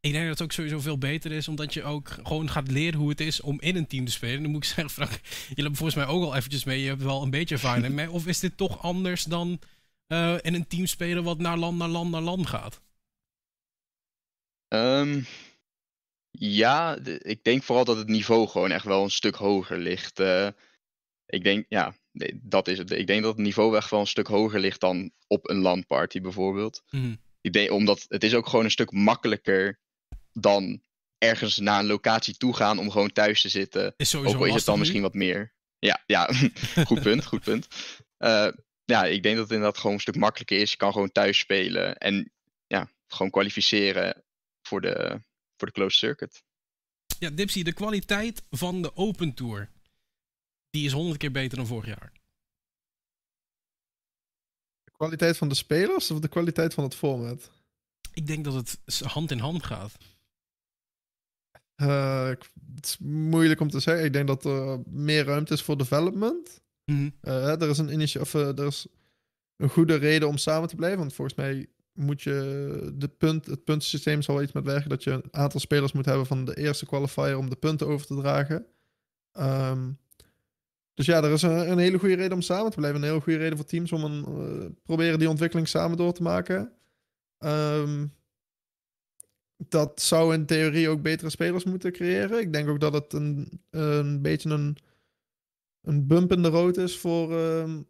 [0.00, 3.00] ik denk dat het ook sowieso veel beter is, omdat je ook gewoon gaat leren
[3.00, 4.42] hoe het is om in een team te spelen.
[4.42, 5.20] Dan moet ik zeggen, Frank,
[5.54, 8.08] je loopt volgens mij ook al eventjes mee, je hebt wel een beetje ervaring.
[8.08, 9.60] Of is dit toch anders dan
[10.06, 12.80] eh, in een team spelen wat naar land, naar land, naar land gaat?
[14.68, 15.20] Ehm,
[16.38, 20.20] ja, ik denk vooral dat het niveau gewoon echt wel een stuk hoger ligt.
[20.20, 20.48] Eh,
[21.26, 22.90] ik denk, ja, nee, dat is het.
[22.90, 26.20] Ik denk dat het niveau echt wel een stuk hoger ligt dan op een landparty
[26.20, 26.82] bijvoorbeeld.
[26.90, 27.14] Mhm.
[27.40, 29.78] Ik denk, omdat het is ook gewoon een stuk makkelijker
[30.32, 30.80] dan
[31.18, 33.94] ergens naar een locatie toe gaan om gewoon thuis te zitten.
[33.96, 35.54] Is sowieso Ook al is het dan misschien wat meer.
[35.78, 36.30] Ja, ja,
[36.88, 37.66] goed punt, goed punt.
[38.16, 38.48] Eh,
[38.84, 40.70] ja, ik denk dat het inderdaad gewoon een stuk makkelijker is.
[40.70, 42.32] Je kan gewoon thuis spelen en
[42.66, 44.24] ja, gewoon kwalificeren
[44.62, 45.20] voor de,
[45.56, 46.44] voor de closed circuit.
[47.18, 49.70] Ja, Dipsy, de kwaliteit van de Open Tour,
[50.70, 52.12] die is honderd keer beter dan vorig jaar.
[54.84, 57.50] De kwaliteit van de spelers of de kwaliteit van het format?
[58.12, 59.96] Ik denk dat het hand in hand gaat.
[61.74, 62.28] Eh,
[62.74, 64.04] het is moeilijk om te zeggen.
[64.04, 66.60] Ik denk dat er meer ruimte is voor development.
[66.84, 67.10] Mhm.
[67.20, 68.86] Eh, er is een initiatief, of eh, er is
[69.56, 70.98] een goede reden om samen te blijven.
[70.98, 75.10] Want volgens mij moet je de punt, het puntensysteem zal iets met werken dat je
[75.10, 78.66] een aantal spelers moet hebben van de eerste qualifier om de punten over te dragen.
[79.32, 79.90] Ehm,
[80.94, 83.02] dus ja, er is een, een hele goede reden om samen te blijven.
[83.02, 86.22] Een hele goede reden voor teams om een, eh, proberen die ontwikkeling samen door te
[86.22, 86.72] maken.
[87.38, 88.06] Ehm,
[89.56, 92.40] dat zou in theorie ook betere spelers moeten creëren.
[92.40, 94.76] Ik denk ook dat het een, een beetje een,
[95.82, 97.80] een bump in de rood is voor ehm,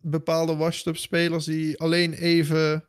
[0.00, 2.88] bepaalde washed-up spelers die alleen even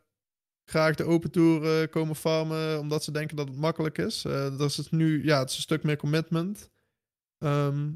[0.66, 4.24] graag de open tour komen farmen omdat ze denken dat het makkelijk is.
[4.24, 6.70] Eh dat is het nu, ja, het is een stuk meer commitment.
[7.38, 7.90] Ehm,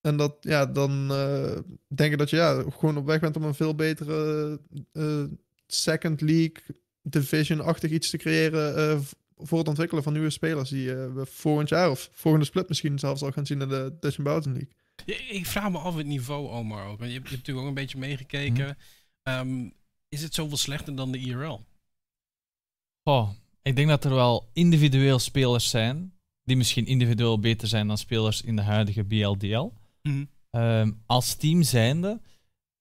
[0.00, 1.58] en dat, ja, dan eh,
[1.88, 4.60] denk ik dat je ja, gewoon op weg bent om een veel betere
[4.92, 5.24] eh,
[5.66, 6.62] second league
[7.02, 8.98] division-achtig iets te creëren eh,
[9.36, 12.98] voor het ontwikkelen van nieuwe spelers die eh, we volgend jaar of volgende split misschien
[12.98, 14.72] zelfs al gaan zien in de Dutch Bouton League.
[15.04, 16.86] Ja, Ik vraag me af het niveau, Omar.
[16.86, 16.98] Ook.
[16.98, 18.76] Want Je, hebt, je hebt natuurlijk ook een beetje meegekeken.
[19.22, 19.68] Ehm,
[20.10, 21.64] is het zoveel slechter dan de IRL?
[23.02, 23.30] Oh,
[23.62, 28.42] ik denk dat er wel individueel spelers zijn die misschien individueel beter zijn dan spelers
[28.42, 29.72] in de huidige BLDL.
[30.02, 30.24] Mhm.
[30.50, 32.20] Ehm, als team zijnde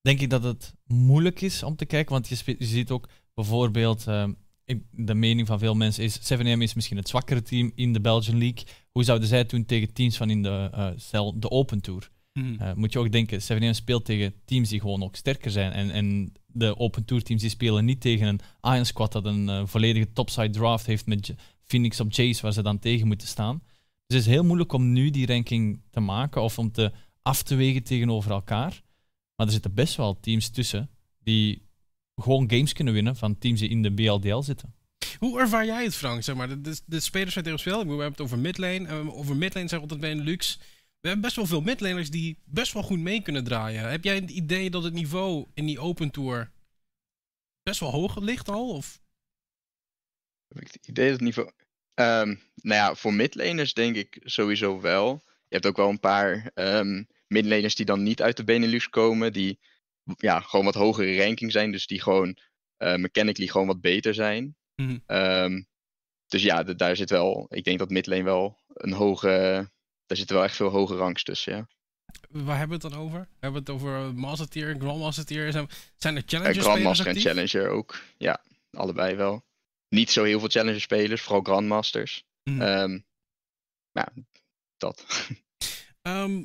[0.02, 4.34] denk ik dat het moeilijk is om te kijken, want je, ziet ook bijvoorbeeld, ehm,
[4.66, 8.02] ik- de mening van veel mensen is 7M is misschien het zwakkere team in de
[8.02, 8.64] Belgian League.
[8.92, 12.10] Hoe zouden zij het doen tegen teams van in de, eh, stel, de Open Tour?
[12.34, 12.62] Mhm.
[12.62, 15.72] Eh, moet je ook denken, 7M speelt tegen teams die gewoon ook sterker zijn.
[15.72, 18.40] En, en de Open Tour teams die spelen niet tegen een
[18.74, 22.54] Iron Squad dat een eh, volledige topside draft heeft met J- Phoenix op Jace, waar
[22.54, 23.62] ze dan tegen moeten staan.
[24.08, 27.44] Dus het is heel moeilijk om nu die ranking te maken of om te af
[27.44, 28.82] te wegen tegenover elkaar.
[29.36, 30.90] Maar er zitten best wel teams tussen
[31.24, 31.68] die
[32.16, 34.74] gewoon games kunnen winnen van teams die in de BLDL zitten.
[35.20, 36.24] Hoe ervaar jij het, Frank?
[36.24, 38.88] Zeg maar, de, de, de spelers waar tegen bedoel, we hebben het over midlane.
[38.88, 40.60] en over midlane zeggen we altijd bij Lux.
[41.02, 43.90] We hebben best wel veel midlaners die best wel goed mee kunnen draaien.
[43.90, 46.52] Heb jij het idee dat het niveau in die Open Tour
[47.64, 48.70] best wel hoog ligt al?
[48.70, 49.02] Of?
[50.48, 51.52] Heb ik het idee dat het niveau.
[51.94, 55.22] Ehm, nou ja, voor midlaners denk ik sowieso wel.
[55.26, 59.34] Je hebt ook wel een paar ehm midlaners die dan niet uit de Benelux komen.
[59.34, 59.60] Die
[60.18, 61.72] ja, gewoon wat hogere ranking zijn.
[61.72, 62.38] Dus die gewoon
[62.78, 64.56] eh, mechanically gewoon wat beter zijn.
[64.76, 64.98] Mhm.
[65.06, 65.62] Ehm,
[66.28, 67.46] dus ja, daar zit wel.
[67.50, 69.72] Ik denk dat midlane wel een hoge.
[70.10, 71.56] Daar zitten wel echt veel hoge ranks tussen.
[71.56, 71.68] Ja.
[72.30, 73.28] Waar hebben we het dan over?
[73.40, 75.52] Hebben we het over eh, Master Tier, Grandmaster Tier?
[75.52, 77.16] Zijn, zijn er Challenger spelers Grandmaster en?
[77.16, 78.02] Challenger ook.
[78.18, 78.42] Ja,
[78.72, 79.44] allebei wel.
[79.90, 82.24] Niet zo heel veel Challenger spelers, vooral Grandmasters.
[82.44, 82.62] Mhm.
[82.62, 83.00] Ehm,
[83.92, 84.08] ja,
[84.78, 85.28] dat.
[86.02, 86.44] Ehm,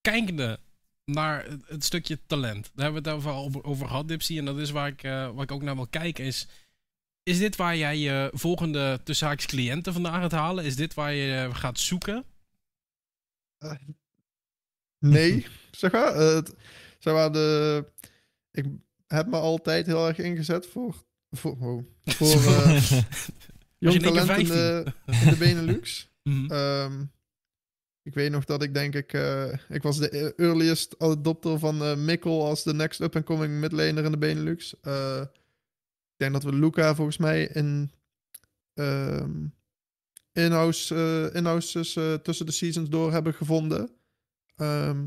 [0.00, 0.60] kijkende
[1.04, 2.70] naar het, stukje talent.
[2.74, 4.38] Daar hebben we het over, over, gehad, Dipsy.
[4.38, 6.24] En dat is waar ik, eh, waar ik ook naar wil kijken.
[6.24, 6.46] Is,
[7.22, 10.64] is dit waar jij je volgende tussen haakjes cliënten vandaan gaat halen?
[10.64, 12.24] Is dit waar je eh, gaat zoeken?
[14.98, 16.14] Nee, zeg maar.
[16.14, 16.54] eh, het-
[16.98, 17.84] zeg maar, de,
[18.50, 18.64] ik
[19.06, 21.84] heb me altijd heel erg ingezet voor, voor, wow,
[22.18, 22.82] voor eh,
[23.78, 26.04] jong talent in de, in de Benelux.
[26.26, 26.52] Mhm.
[26.52, 27.04] Ehm,
[28.02, 29.12] ik weet nog dat ik denk ik...
[29.12, 34.10] eh, ik was de earliest adopter van eh, Mikkel als de next up-and-coming midlaner in
[34.10, 34.72] de Benelux.
[34.74, 37.90] Ik denk dat we Luca volgens mij in...
[38.74, 39.46] ehm
[40.36, 43.90] in-house, eh, in-houses eh, tussen de seasons door hebben gevonden.
[44.56, 45.06] Ehm,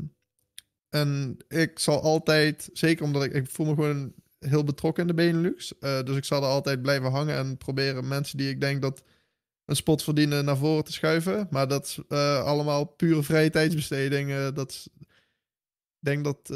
[0.88, 5.22] en ik zal altijd, zeker omdat ik, ik voel me gewoon heel betrokken in de
[5.22, 5.78] Benelux.
[5.78, 9.02] Eh, dus ik zal er altijd blijven hangen en proberen mensen die ik denk dat
[9.64, 11.46] een spot verdienen naar voren te schuiven.
[11.50, 11.98] Maar dat
[12.44, 14.52] allemaal pure vrije tijdsbesteding.
[14.54, 15.08] Dat ik
[15.98, 16.52] denk dat,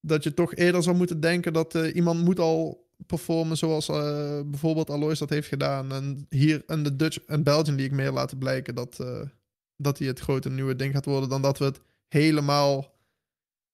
[0.00, 4.90] dat je toch eerder zou moeten denken dat iemand moet al performen zoals eh, bijvoorbeeld
[4.90, 5.92] Alois dat heeft gedaan.
[5.92, 9.20] En hier in de Dutch en Belgian League meer laten blijken dat, eh,
[9.76, 11.28] dat hij het grote nieuwe ding gaat worden.
[11.28, 12.96] Dan dat we het helemaal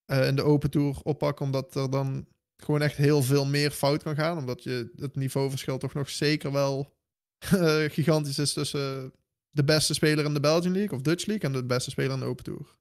[0.04, 1.44] eh, in de open tour oppakken.
[1.44, 4.38] Omdat er dan gewoon echt heel veel meer fout kan gaan.
[4.38, 6.92] Omdat je het niveauverschil toch nog zeker wel
[7.96, 9.12] gigantisch is tussen
[9.50, 12.18] de beste speler in de Belgian League of Dutch League en de beste speler in
[12.18, 12.76] de Open Tour.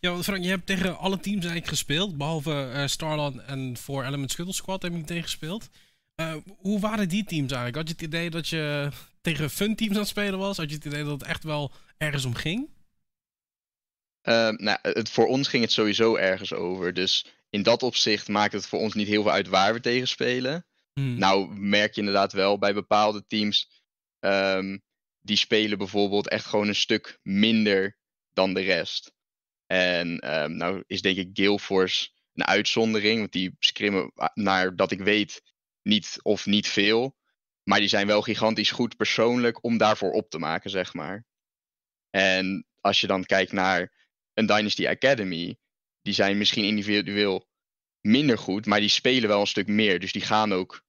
[0.00, 2.16] Ja, want Frank, je hebt tegen alle teams eigenlijk gespeeld.
[2.16, 5.68] Behalve eh Starland en voor Element Scuttle Squad heb je tegen gespeeld.
[6.14, 7.76] Eh, hoe waren die teams eigenlijk?
[7.76, 8.88] Had je het idee dat je
[9.20, 10.56] tegen fun teams aan het spelen was?
[10.56, 12.68] Had je het idee dat het echt wel ergens om ging?
[14.22, 16.94] Ehm, nou, het, voor ons ging het sowieso ergens over.
[16.94, 20.08] Dus in dat opzicht maakt het voor ons niet heel veel uit waar we tegen
[20.08, 20.66] spelen.
[20.92, 21.18] Hmm.
[21.18, 23.80] Nou merk je inderdaad wel bij bepaalde teams.
[24.18, 24.78] ehm,
[25.20, 27.96] die spelen bijvoorbeeld echt gewoon een stuk minder
[28.32, 29.12] dan de rest.
[29.72, 33.18] En ehm, nou is denk ik Galeforce een uitzondering.
[33.18, 35.42] Want die scrimmen, ah, naar dat ik weet,
[35.82, 37.16] niet of niet veel.
[37.62, 41.24] Maar die zijn wel gigantisch goed persoonlijk om daarvoor op te maken, zeg maar.
[42.10, 43.92] En als je dan kijkt naar
[44.34, 45.56] een Dynasty Academy,
[46.02, 47.48] die zijn misschien individueel
[48.00, 50.00] minder goed, maar die spelen wel een stuk meer.
[50.00, 50.82] Dus die gaan ook,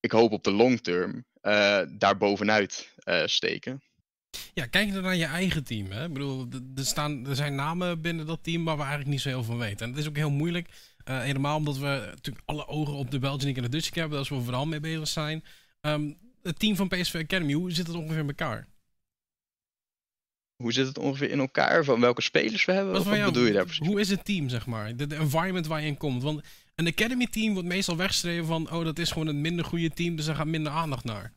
[0.00, 3.82] ik hoop op de long term, eh daar bovenuit eh, steken.
[4.54, 5.90] Ja, kijk dan naar je eigen team.
[5.90, 6.04] Hè?
[6.04, 9.28] Ik bedoel, er, staan, er zijn namen binnen dat team waar we eigenlijk niet zo
[9.28, 9.86] heel veel van weten.
[9.86, 10.68] En het is ook heel moeilijk.
[11.04, 14.12] eh, helemaal omdat we natuurlijk alle ogen op de Belgian en de Dutch hebben.
[14.12, 15.44] Daar is we vooral mee bezig zijn.
[15.80, 18.66] Ehm, het team van PSV Academy, hoe zit het ongeveer in elkaar?
[20.56, 21.84] Hoe zit het ongeveer in elkaar?
[21.84, 22.92] Van welke spelers we hebben?
[22.92, 23.86] Wat jou, bedoel je daar precies?
[23.86, 24.96] Hoe is het team, zeg maar?
[24.96, 26.22] De, de environment waar je in komt.
[26.22, 26.40] Want
[26.74, 28.70] een Academy team wordt meestal weggeschreven van...
[28.70, 31.32] oh, dat is gewoon een minder goede team, dus daar gaat minder aandacht naar.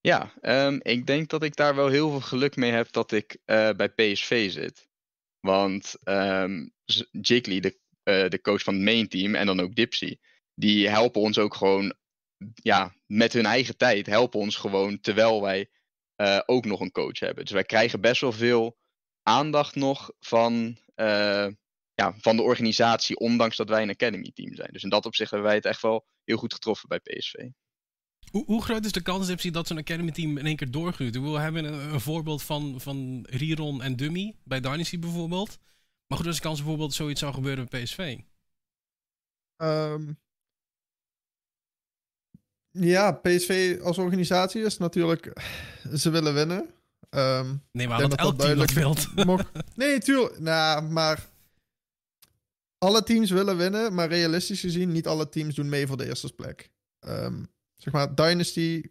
[0.00, 3.36] Ja, ehm, ik denk dat ik daar wel heel veel geluk mee heb dat ik
[3.44, 4.88] eh, bij PSV zit.
[5.40, 9.74] Want ehm Z- Jiggly, de, eh, de coach van het main team, en dan ook
[9.74, 10.16] Dipsy,
[10.54, 11.94] die helpen ons ook gewoon,
[12.54, 15.70] ja, met hun eigen tijd, helpen ons gewoon terwijl wij
[16.14, 17.44] eh, ook nog een coach hebben.
[17.44, 18.78] Dus wij krijgen best wel veel
[19.22, 20.78] aandacht nog van,
[21.94, 24.72] ja, van de organisatie, ondanks dat wij een academy team zijn.
[24.72, 27.34] Dus in dat opzicht hebben wij het echt wel heel goed getroffen bij PSV.
[28.30, 31.20] Hoe, hoe groot is de kans, dat zo'n Academy team in één keer doorgroeit?
[31.20, 35.58] We hebben een, een voorbeeld van, van Riron en Dummy bij Dynasty bijvoorbeeld.
[36.06, 38.18] Maar goed, is de kans bijvoorbeeld zoiets zou gebeuren bij PSV.
[39.56, 40.12] Ehm,
[42.70, 45.32] ja, PSV als organisatie is natuurlijk...
[45.94, 46.70] Ze willen winnen.
[47.10, 49.08] Ehm, Nee, maar dat elk dat team dat wilt.
[49.76, 50.38] nee, tuurlijk.
[50.38, 51.26] Nou, maar...
[52.78, 56.32] Alle teams willen winnen, maar realistisch gezien, niet alle teams doen mee voor de eerste
[56.32, 56.70] plek.
[56.98, 57.42] Ehm,
[57.78, 58.82] zeg maar, Dynasty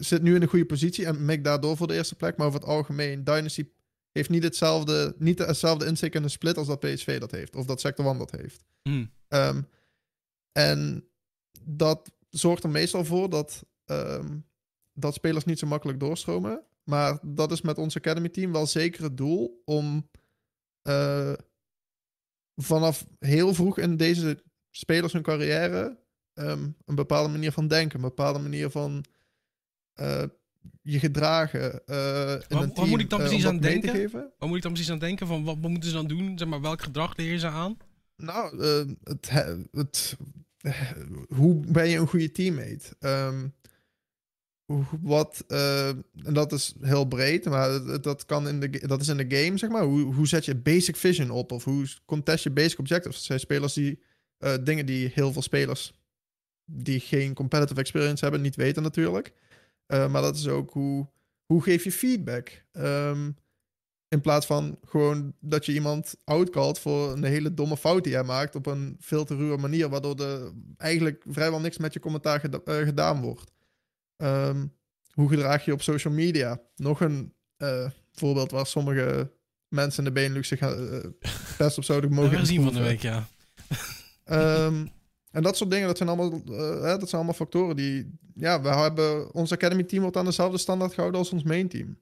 [0.00, 2.36] zit nu in een goede positie en mikt daardoor voor de eerste plek.
[2.36, 3.68] Maar over het algemeen, Dynasty
[4.12, 7.56] heeft niet, hetzelfde, niet hetzelfde insteek in de split als dat PSV dat heeft.
[7.56, 8.64] Of dat Sector One dat heeft.
[8.82, 9.10] Hmm.
[9.28, 9.62] Ehm,
[10.52, 11.08] en
[11.62, 14.38] dat zorgt er meestal voor dat, ehm,
[14.92, 16.62] dat spelers niet zo makkelijk doorstromen.
[16.84, 20.08] Maar dat is met ons Academy team wel zeker het doel om
[20.82, 21.32] eh,
[22.56, 25.98] vanaf heel vroeg in deze spelers hun carrière
[26.36, 29.04] ehm, een bepaalde manier van denken, een bepaalde manier van
[29.94, 30.22] eh,
[30.82, 31.72] je gedragen.
[31.72, 33.90] in Waar- een waar team, moet ik dan eh, precies dat aan denken?
[33.90, 34.32] geven.
[34.38, 35.26] Waar moet ik dan precies aan denken?
[35.26, 36.38] Van wat, wat moeten ze dan doen?
[36.38, 37.76] Zeg maar, welk gedrag leer je ze aan?
[38.16, 38.64] Nou,
[39.04, 40.16] het, he- het,
[41.28, 42.96] hoe ben je een goede teammate?
[42.98, 43.48] Ehm,
[45.00, 49.16] wat, en dat is heel breed, maar het- dat, kan in de, dat is in
[49.28, 49.82] de game, zeg maar.
[49.84, 51.52] Hoe, hoe zet je basic vision op?
[51.52, 53.16] Of hoe contest je basic objectives?
[53.16, 54.02] Dat zijn spelers die,
[54.62, 55.92] dingen die heel veel spelers
[56.66, 59.32] die geen competitive experience hebben, niet weten natuurlijk.
[59.86, 61.06] Eh, maar dat is ook hoe,
[61.44, 62.64] hoe geef je feedback?
[62.72, 63.30] Ehm,
[64.08, 68.22] in plaats van gewoon dat je iemand outcallt voor een hele domme fout die hij
[68.24, 72.40] maakt op een veel te ruwe manier, waardoor er eigenlijk vrijwel niks met je commentaar
[72.40, 73.50] geda- eh, gedaan wordt.
[74.16, 74.66] Ehm,
[75.12, 76.60] hoe gedraag je op social media?
[76.76, 79.32] Nog een eh, voorbeeld waar sommige
[79.68, 80.98] mensen in de Benelux zich eh,
[81.58, 83.26] best op zouden Dat mogen hebben we gezien van de week, ja.
[84.24, 84.86] Ehm,
[85.36, 88.18] en dat soort dingen, dat zijn allemaal, eh, hè, dat zijn allemaal factoren die...
[88.34, 89.34] Ja, we hebben...
[89.34, 91.98] Ons academy team wordt aan dezelfde standaard gehouden als ons main team.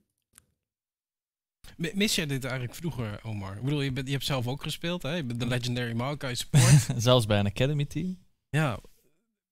[1.77, 3.55] Mis jij dit eigenlijk vroeger, Omar?
[3.55, 5.15] Ik bedoel, je, bent, je hebt zelf ook gespeeld, hè?
[5.15, 6.87] Je bent de Legendary Maokai support.
[7.03, 8.17] Zelfs bij een academy team.
[8.49, 8.79] ja.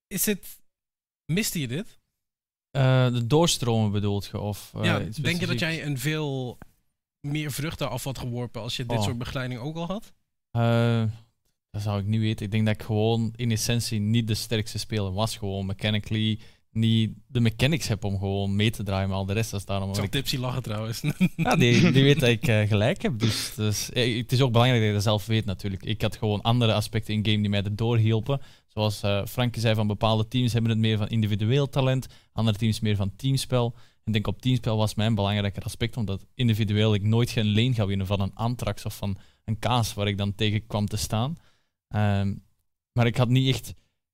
[0.07, 0.61] Is dit...
[1.25, 1.99] Miste je dit?
[2.71, 4.39] Eh, de doorstromen bedoelt je?
[4.39, 6.57] Of, eh, ja, denk je dat jij een veel
[7.27, 9.03] meer vruchten af had geworpen als je dit Oh.
[9.03, 10.13] soort begeleiding ook al had?
[10.51, 11.03] Eh,
[11.73, 12.45] Dat zou ik niet weten.
[12.45, 15.37] Ik denk dat ik gewoon in essentie niet de sterkste speler was.
[15.37, 16.39] Gewoon mechanically
[16.71, 19.09] niet de mechanics heb om gewoon mee te draaien.
[19.09, 19.89] Maar al de rest is daarom.
[19.89, 21.01] Ik ik- Tipsy lachen trouwens.
[21.35, 23.19] Ja, die, die weet dat ik eh, gelijk heb.
[23.19, 25.83] Dus, dus eh, het is ook belangrijk dat je dat zelf weet natuurlijk.
[25.83, 28.41] Ik had gewoon andere aspecten in game die mij erdoor hielpen.
[28.67, 32.07] Zoals eh Frankie zei, van bepaalde teams hebben het meer van individueel talent.
[32.33, 33.75] Andere teams meer van teamspel.
[34.03, 35.97] Ik denk op teamspel was mijn belangrijker aspect.
[35.97, 39.93] Omdat individueel ik nooit geen lane ga winnen van een Antrax of van een Kaas
[39.93, 41.35] waar ik dan tegen kwam te staan.
[41.93, 42.33] Ehm,
[42.91, 43.73] maar ik had niet echt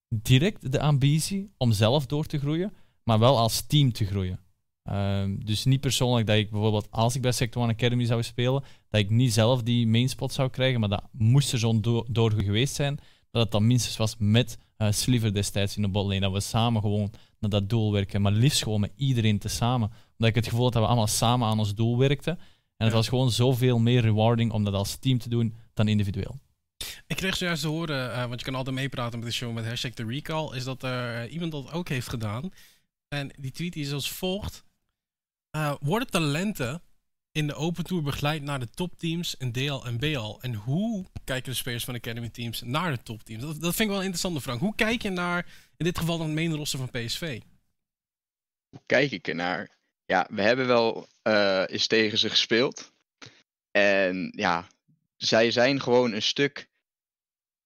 [0.09, 2.73] direct de ambitie om zelf door te groeien.
[3.03, 4.39] Maar wel als team te groeien.
[4.83, 8.63] Ehm, dus niet persoonlijk dat ik bijvoorbeeld als ik bij Sector One Academy zou spelen,
[8.89, 12.05] dat ik niet zelf die main spot zou krijgen, maar dat moest er zo'n do
[12.09, 12.99] door geweest zijn,
[13.31, 16.81] dat het dan minstens was met eh Sliver destijds in de botlane, dat we samen
[16.81, 19.87] gewoon naar dat doel werken, maar liefst gewoon met iedereen tezamen.
[20.11, 22.33] Omdat ik het gevoel had dat we allemaal samen aan ons doel werkten.
[22.37, 22.93] En het Ja.
[22.95, 26.35] was gewoon zoveel meer rewarding om dat als team te doen dan individueel.
[27.07, 29.65] Ik kreeg zojuist te horen, eh, want je kan altijd meepraten met de show met
[29.65, 32.53] hashtag de recall, is dat er eh, iemand dat ook heeft gedaan.
[33.07, 34.63] En die tweet is als volgt.
[35.49, 36.81] Eh, worden talenten
[37.31, 40.37] in de Open Tour begeleid naar de topteams in DL en BL?
[40.41, 43.43] En hoe kijken de spelers van de Academy teams naar de topteams?
[43.43, 44.59] Dat, dat vind ik wel een interessante vraag.
[44.59, 45.45] Hoe kijk je naar,
[45.77, 47.41] in dit geval dan het main van PSV?
[48.69, 49.77] Hoe kijk ik ernaar?
[50.05, 51.07] Ja, we hebben wel
[51.65, 52.93] eens tegen ze gespeeld.
[53.71, 54.67] En ja,
[55.17, 56.68] zij zijn gewoon een stuk.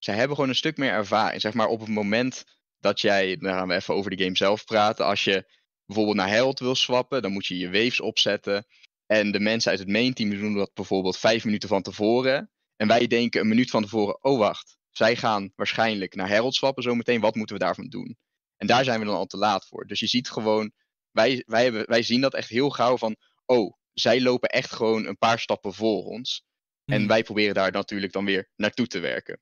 [0.04, 1.40] Zij hebben gewoon een stuk meer ervaring.
[1.40, 2.44] Zeg maar op het moment
[2.80, 3.36] dat jij.
[3.36, 5.04] Dan gaan we even over de game zelf praten.
[5.06, 5.52] Als je
[5.86, 8.66] bijvoorbeeld naar Herald wil swappen, dan moet je je waves opzetten.
[9.06, 12.50] En de mensen uit het main team doen dat bijvoorbeeld vijf minuten van tevoren.
[12.76, 16.82] En wij denken een minuut van tevoren: oh wacht, zij gaan waarschijnlijk naar Herald swappen
[16.82, 17.20] zometeen.
[17.20, 18.16] Wat moeten we daarvan doen?
[18.56, 19.86] En daar zijn we dan al te laat voor.
[19.86, 20.72] Dus je ziet gewoon
[21.10, 25.06] wij, wij, hebben, wij zien dat echt heel gauw van, oh, zij lopen echt gewoon
[25.06, 26.44] een paar stappen voor ons.
[26.84, 27.06] En Hmm.
[27.06, 29.40] wij proberen daar natuurlijk dan weer naartoe te werken.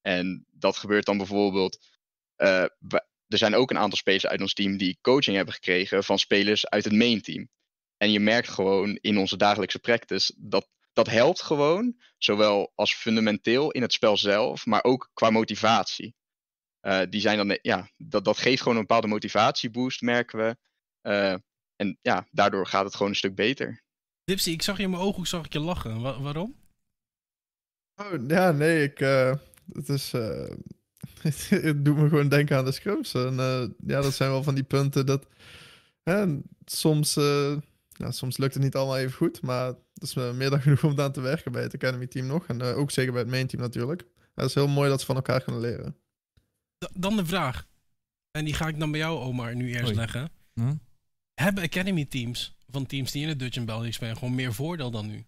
[0.00, 1.78] En dat gebeurt dan bijvoorbeeld.
[2.36, 2.64] eh,
[3.26, 6.68] er zijn ook een aantal spelers uit ons team die coaching hebben gekregen van spelers
[6.68, 7.48] uit het main team.
[7.96, 13.70] En je merkt gewoon in onze dagelijkse practice dat dat helpt gewoon, zowel als fundamenteel
[13.70, 16.14] in het spel zelf, maar ook qua motivatie.
[16.80, 20.56] Eh, die zijn dan, ja, dat, dat geeft gewoon een bepaalde motivatieboost, merken we.
[21.00, 21.34] Eh,
[21.76, 23.82] en ja, daardoor gaat het gewoon een stuk beter.
[24.24, 26.00] Dipsy, ik zag je in mijn ogen, zag ik je lachen.
[26.00, 26.56] Wa- waarom?
[27.94, 29.00] Oh, ja, nee, ik...
[29.00, 29.34] eh,
[29.72, 30.12] het is...
[30.12, 30.50] eh,
[31.62, 33.14] het doet me gewoon denken aan de scrums.
[33.14, 35.26] En eh, ja, dat zijn wel van die punten dat...
[36.02, 37.56] Hè, soms, eh,
[37.88, 41.00] ja, soms lukt het niet allemaal even goed, maar het is meer dan genoeg om
[41.00, 42.46] aan te werken bij het Academy team nog.
[42.46, 44.04] En eh, ook zeker bij het main team natuurlijk.
[44.34, 45.96] Het is heel mooi dat ze van elkaar kunnen leren.
[46.78, 47.66] Da- dan de vraag.
[48.30, 50.30] En die ga ik dan bij jou, Omar, nu eerst leggen.
[50.54, 50.74] Hm?
[51.34, 54.90] Hebben Academy teams van teams die in de Dutch en België spelen gewoon meer voordeel
[54.90, 55.24] dan nu?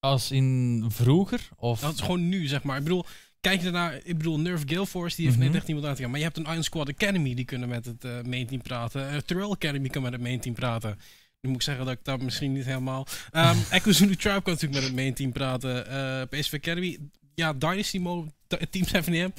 [0.00, 1.48] Als in vroeger?
[1.56, 1.80] Of...
[1.80, 2.76] Dat is gewoon nu, zeg maar.
[2.76, 3.04] Ik bedoel,
[3.40, 5.46] kijk je naar, ik bedoel, Nerf Gale Force, die heeft Mhm.
[5.46, 6.10] net echt iemand uitgegaan.
[6.10, 9.12] Maar je hebt een Iron Squad Academy, die kunnen met het eh main team praten.
[9.12, 10.98] Uh, Terrell Academy kan met het main team praten.
[11.40, 13.06] Nu moet ik zeggen dat ik daar misschien niet helemaal...
[13.32, 15.86] Um, Echo Zulu Tribe kan natuurlijk met het main team praten.
[15.90, 16.98] Eh PSV Academy,
[17.34, 18.30] ja, Dynasty Mode,
[18.70, 19.32] Team 7M.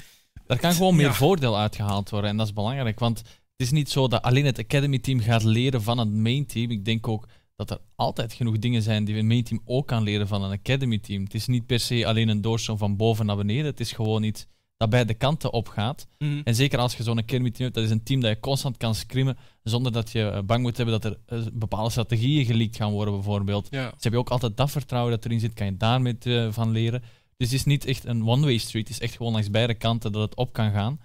[0.47, 1.13] Daar kan gewoon meer Ja.
[1.13, 2.99] voordeel uitgehaald worden en dat is belangrijk.
[2.99, 3.27] Want het
[3.67, 6.71] is niet zo dat alleen het Academy team gaat leren van het main team.
[6.71, 7.27] Ik denk ook
[7.59, 10.51] dat er altijd genoeg dingen zijn die een main team ook kan leren van een
[10.51, 11.23] Academy team.
[11.23, 13.65] Het is niet per se alleen een doorstroom van boven naar beneden.
[13.65, 14.45] Het is gewoon iets
[14.77, 16.07] dat beide kanten opgaat.
[16.17, 16.41] Mhm.
[16.43, 18.77] En zeker als je zo'n Academy team hebt, dat is een team dat je constant
[18.77, 22.75] kan scrimmen zonder dat je eh, bang moet hebben dat er eh, bepaalde strategieën geleakt
[22.75, 23.67] gaan worden bijvoorbeeld.
[23.69, 23.89] Ja.
[23.93, 26.71] Dus heb je ook altijd dat vertrouwen dat erin zit, kan je daarmee eh, van
[26.71, 27.01] leren.
[27.37, 30.11] Dus het is niet echt een one-way street, het is echt gewoon langs beide kanten
[30.11, 30.99] dat het op kan gaan.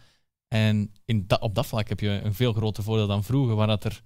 [0.49, 3.67] En in da- op dat vlak heb je een veel groter voordeel dan vroeger, waar
[3.67, 4.03] dat er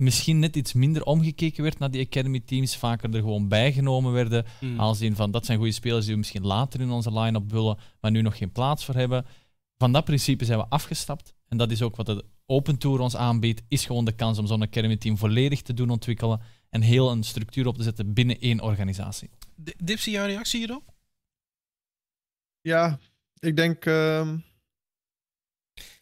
[0.00, 4.44] misschien net iets minder omgekeken werd naar die academy teams, vaker er gewoon bijgenomen werden,
[4.76, 7.78] als in van dat zijn goede spelers die we misschien later in onze line-up willen,
[8.00, 9.26] maar nu nog geen plaats voor hebben.
[9.78, 11.34] Van dat principe zijn we afgestapt.
[11.48, 14.46] En dat is ook wat de Open Tour ons aanbiedt, is gewoon de kans om
[14.46, 18.40] zo'n academy team volledig te doen ontwikkelen en heel een structuur op te zetten binnen
[18.40, 19.30] één organisatie.
[19.64, 20.94] D- Dipsy, jouw reactie hierop?
[22.60, 22.98] Ja,
[23.38, 23.84] ik denk.
[23.84, 24.38] ehm,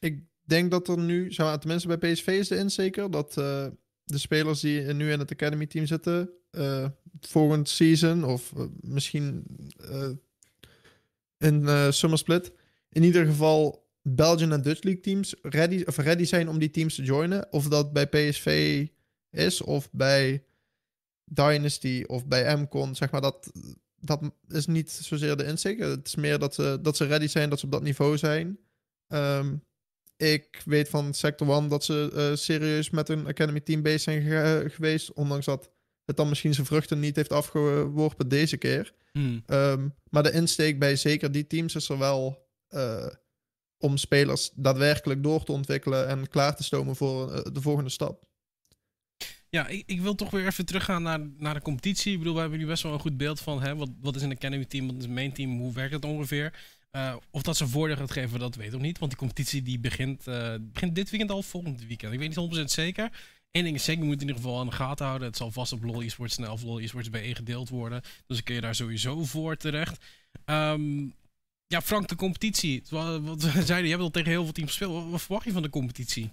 [0.00, 3.66] ik denk dat er nu, tenminste bij PSV is de inzeker, dat eh,
[4.10, 6.86] de spelers die nu in het Academy team zitten, eh
[7.20, 9.44] volgend season of eh, misschien
[9.78, 10.10] eh,
[11.38, 12.52] in Summer Split,
[12.90, 16.94] in ieder geval Belgian en Dutch League teams ready, of ready zijn om die teams
[16.94, 17.52] te joinen.
[17.52, 18.86] Of dat bij PSV
[19.30, 20.44] is of bij
[21.24, 23.50] Dynasty of bij MCON, zeg maar dat
[24.00, 25.78] dat is niet zozeer de insteek.
[25.78, 28.58] Het is meer dat ze, dat ze ready zijn, dat ze op dat niveau zijn.
[29.06, 29.56] Ehm,
[30.18, 34.22] ik weet van Sector One dat ze eh, serieus met een Academy team bezig zijn
[34.22, 35.12] ge- geweest.
[35.12, 35.70] Ondanks dat
[36.04, 38.94] het dan misschien zijn vruchten niet heeft afgeworpen deze keer.
[39.12, 39.42] Hmm.
[39.46, 43.06] Ehm, maar de insteek bij zeker die teams is er wel eh,
[43.78, 48.26] om spelers daadwerkelijk door te ontwikkelen en klaar te stomen voor eh, de volgende stap.
[49.50, 52.12] Ja, ik, ik wil toch weer even teruggaan naar, naar de competitie.
[52.12, 54.22] Ik bedoel, we hebben nu best wel een goed beeld van hè, wat, wat is
[54.22, 56.54] een Academy team, wat is een main team, hoe werkt het ongeveer.
[56.90, 58.98] Eh, of dat ze voordeel gaat geven, dat weet ik niet.
[58.98, 62.12] Want die competitie die begint, eh, begint dit weekend al, volgend weekend.
[62.12, 63.10] Ik weet niet 100% zeker.
[63.50, 65.28] Eén ding is zeker, je moet in ieder geval aan de gaten houden.
[65.28, 68.00] Het zal vast op LoL Esports snel of LoL Esports bij gedeeld worden.
[68.00, 70.04] Dus dan kun je daar sowieso voor terecht.
[70.44, 71.06] Ehm,
[71.66, 72.82] ja, Frank, de competitie.
[72.90, 73.84] Wat, wat zei je?
[73.84, 74.92] Je hebt al tegen heel veel teams gespeeld.
[74.92, 76.32] Wat, wat verwacht je van de competitie?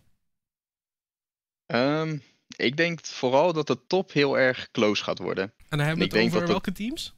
[1.65, 2.17] Ehm,
[2.55, 5.53] ik denk vooral dat de top heel erg close gaat worden.
[5.69, 7.13] En dan hebben we het over welke teams?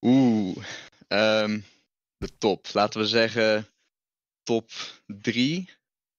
[0.00, 0.56] Oeh,
[1.08, 1.60] ehm,
[2.18, 2.66] de top.
[2.72, 3.68] Laten we zeggen
[4.42, 4.70] top
[5.06, 5.70] 3.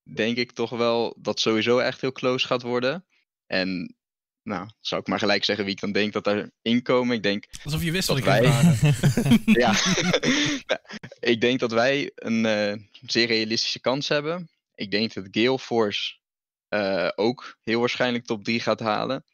[0.04, 3.06] Denk ik toch wel dat sowieso echt heel close gaat worden.
[3.46, 3.96] En
[4.44, 7.16] nou, zou ik maar gelijk zeggen wie ik dan denk dat daarin komen.
[7.16, 8.42] Ik denk, Alsof je wist wat ik wij-
[9.46, 9.72] ja,
[10.68, 10.80] Nou,
[11.20, 12.74] ik denk dat wij een eh,
[13.06, 14.50] zeer realistische kans hebben.
[14.76, 16.16] Ik denk dat Gale Force
[16.68, 19.26] eh, ook heel waarschijnlijk top 3 gaat halen.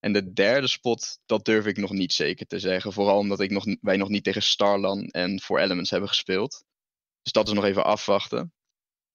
[0.00, 2.92] En de derde spot, dat durf ik nog niet zeker te zeggen.
[2.92, 6.64] Vooral omdat ik nog, wij nog niet tegen Starlan en For Elements hebben gespeeld.
[7.22, 8.52] Dus dat is nog even afwachten.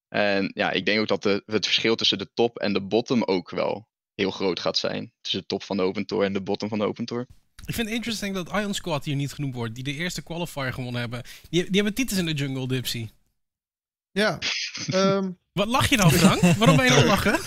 [0.08, 3.24] En ja, ik denk ook dat de, het verschil tussen de top en de bottom
[3.24, 5.12] ook wel heel groot gaat zijn.
[5.22, 7.28] Tussen de top van de Open Tour en de bottom van de Open Tour.
[7.66, 9.76] Ik vind het interesting dat Ion Squad hier niet genoemd wordt.
[9.76, 11.24] Die de eerste qualifier gewonnen hebben.
[11.50, 13.10] Die, die hebben titels in de jungle, Dipsy.
[14.12, 14.40] Ja,
[14.92, 16.42] ehm, Wat lach je nou, Frank?
[16.42, 17.40] Waarom ben je nou lachen?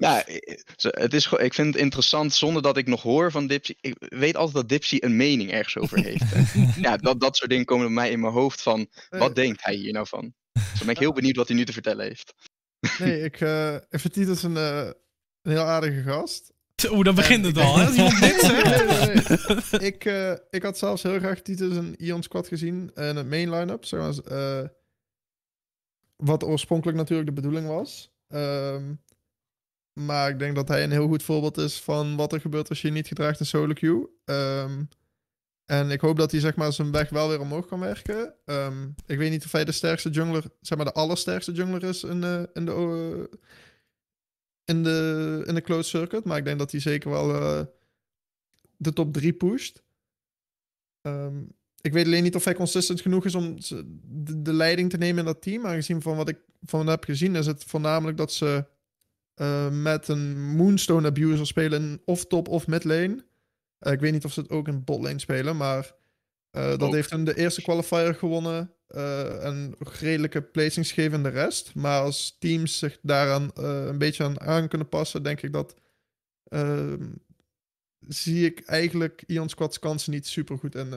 [0.00, 3.74] Ja, eh, het is, ik vind het interessant zonder dat ik nog hoor van Dipsy.
[3.80, 6.32] Ik weet altijd dat Dipsy een mening ergens over heeft.
[6.32, 9.34] En ja, dat, dat soort dingen komen bij mij in mijn hoofd van, wat eh,
[9.34, 10.34] denkt hij hier nou van?
[10.52, 12.34] Dus dan ben ik heel benieuwd wat hij nu te vertellen heeft.
[12.98, 14.90] nee, ik, eh ik vind Titus een, eh,
[15.42, 16.52] een heel aardige gast.
[16.88, 17.78] Oeh, dan begint het al.
[17.78, 17.90] Hè?
[17.90, 18.10] Nee,
[19.70, 23.28] nee, ik, eh, ik had zelfs heel graag Titus een Ion Squad gezien in het
[23.28, 23.84] main line-up.
[23.84, 24.68] Zeg maar, eh,
[26.16, 28.10] wat oorspronkelijk natuurlijk de bedoeling was.
[28.28, 28.92] Ehm,
[29.92, 32.82] maar ik denk dat hij een heel goed voorbeeld is van wat er gebeurt als
[32.82, 34.08] je niet gedraagt in solo queue.
[34.24, 34.82] Ehm,
[35.64, 38.34] en ik hoop dat hij zeg maar, zijn weg wel weer omhoog kan werken.
[38.44, 42.04] Ehm, ik weet niet of hij de sterkste jungler, zeg maar de allersterkste jungler is
[42.04, 43.38] in de, in de, eh,
[44.64, 46.24] in de, in de closed circuit.
[46.24, 47.66] Maar ik denk dat hij zeker wel eh,
[48.76, 49.82] de top 3 pusht.
[51.00, 51.42] Ehm,
[51.80, 53.56] ik weet alleen niet of hij consistent genoeg is om
[54.04, 55.66] de, de leiding te nemen in dat team.
[55.66, 58.64] Aangezien van wat ik van heb gezien, is het voornamelijk dat ze
[59.40, 63.24] eh, met een Moonstone abuser spelen of top of mid lane.
[63.78, 65.94] Eh, ik weet niet of ze het ook in bot lane spelen, maar
[66.50, 68.74] eh, dat heeft hun de eerste qualifier gewonnen.
[69.42, 71.74] en redelijke placings gegeven in de rest.
[71.74, 75.74] Maar als teams zich daaraan een beetje aan, aan kunnen passen, denk ik dat.
[76.44, 77.08] ehm,
[78.08, 80.88] zie ik eigenlijk Ion Squad's kansen niet super goed in.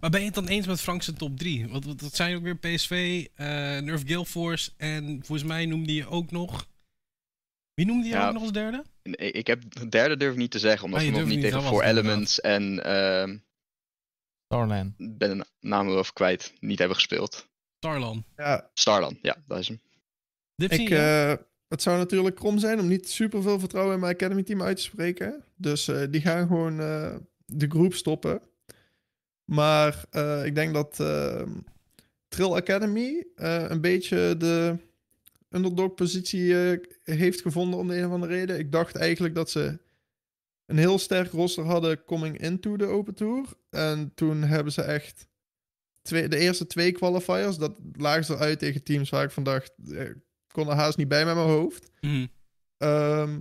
[0.00, 1.68] Maar ben je het dan eens met Frank's top 3?
[1.68, 3.46] Want dat zijn ook weer PSV, eh
[3.78, 6.70] Nerf Guild Force en volgens mij noemde je ook nog...
[7.74, 8.26] Wie noemde je Ja.
[8.26, 8.84] ook nog als derde?
[9.02, 11.40] Ik ik heb de derde durf ik niet te zeggen, omdat Ah, we nog niet
[11.40, 13.36] tegen het Elements en ehm
[14.46, 14.94] Starland.
[14.96, 17.48] ben de naam even kwijt, niet hebben gespeeld.
[17.78, 18.24] Starlan.
[18.36, 19.80] ja, Starland, ja, dat is hem.
[20.56, 21.34] Dipsy, ik, eh,
[21.68, 24.76] het zou natuurlijk krom zijn om niet super veel vertrouwen in mijn Academy team uit
[24.76, 25.44] te spreken.
[25.56, 27.14] Dus eh, die gaan gewoon eh,
[27.46, 28.40] de groep stoppen.
[29.44, 31.42] Maar eh, ik denk dat eh,
[32.28, 34.76] Trill Academy eh, een beetje de
[35.52, 38.58] underdog positie eh, heeft gevonden om de een of andere reden.
[38.58, 39.78] Ik dacht eigenlijk dat ze
[40.66, 43.46] een heel sterk roster hadden coming into de Open Tour.
[43.70, 45.26] En toen hebben ze echt
[46.02, 49.72] twee, de eerste twee qualifiers, dat lagen ze uit tegen teams waar ik van dacht,
[49.90, 50.16] eh, ik
[50.52, 51.90] kon er haast niet bij met mijn hoofd.
[52.00, 52.26] Mhm.
[52.76, 53.40] Ehm,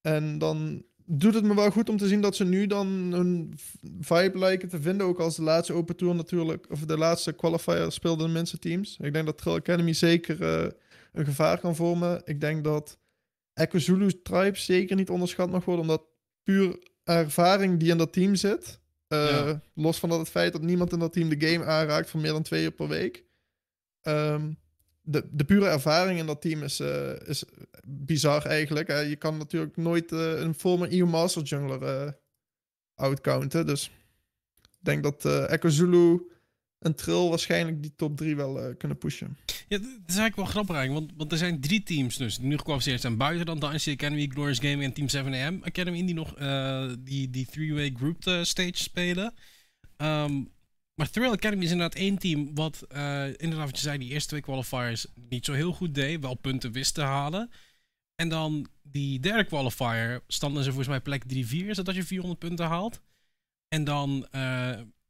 [0.00, 3.54] en dan doet het me wel goed om te zien dat ze nu dan hun
[4.00, 5.06] vibe lijken te vinden.
[5.06, 8.96] Ook als de laatste Open Tour natuurlijk, of de laatste qualifier speelden de minste teams.
[9.00, 10.70] Ik denk dat Trill Academy zeker eh,
[11.14, 12.22] een gevaar kan vormen.
[12.24, 12.98] Ik denk dat
[13.52, 16.02] Echo Zulu Tribe zeker niet onderschat mag worden, omdat
[16.42, 18.80] puur ervaring die in dat team zit.
[19.08, 19.60] eh, Ja.
[19.74, 22.32] Los van dat het feit dat niemand in dat team de game aanraakt voor meer
[22.32, 23.24] dan twee uur per week.
[24.00, 24.52] Ehm,
[25.00, 27.44] de, de pure ervaring in dat team is, eh, is
[27.84, 28.88] bizar eigenlijk.
[28.88, 28.98] hè.
[28.98, 32.16] je kan natuurlijk nooit eh, een former EU Master Jungler
[32.94, 33.66] outcounten.
[33.66, 33.90] Dus
[34.62, 36.22] ik denk dat Echo Zulu
[36.84, 39.38] en Trill waarschijnlijk die top 3 wel eh, kunnen pushen.
[39.46, 43.00] Ja, dat is eigenlijk wel grappig want, want er zijn drie teams dus nu gekwalificeerd
[43.00, 43.16] zijn.
[43.16, 47.46] Buiten dan Dynasty Academy, Glorious Gaming en Team 7AM Academy die nog eh, die, die
[47.46, 49.34] three-way group eh, stage spelen.
[49.96, 50.42] Ehm,
[50.94, 52.86] maar Thrill Academy is inderdaad één team wat
[53.36, 56.20] inderdaad wat je zei, die eerste twee qualifiers niet zo heel goed deed.
[56.20, 57.50] Wel punten wist te halen.
[58.14, 62.66] En dan die derde qualifier standen ze volgens mij plek 3-4, zodat je 400 punten
[62.66, 63.00] haalt.
[63.68, 64.26] En dan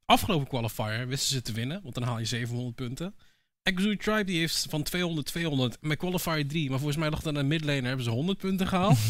[0.05, 3.15] afgelopen qualifier wisten ze te winnen, want dan haal je 700 punten.
[3.63, 6.69] Exo Tribe die heeft van 200, 200 met qualifier 3.
[6.69, 8.99] Maar volgens mij lag dan een midlaner hebben ze 100 punten gehaald.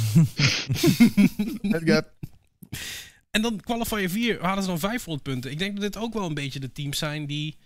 [3.31, 5.51] En dan qualifier 4 hadden ze dan 500 punten.
[5.51, 7.57] Ik denk dat dit ook wel een beetje de teams zijn die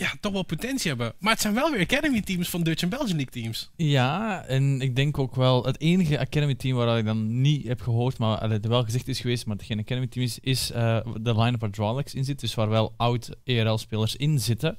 [0.00, 1.12] ja, toch wel potentie hebben.
[1.18, 3.70] Maar het zijn wel weer Academy teams van Dutch en Belgian League teams.
[3.76, 7.80] Ja, en ik denk ook wel, het enige Academy team waar ik dan niet heb
[7.80, 11.00] gehoord, maar allee, wel gezegd is geweest, maar het geen Academy team is, is eh,
[11.20, 12.40] de line-up waar Drawlex in zit.
[12.40, 14.78] Dus waar wel oud ERL-spelers in zitten.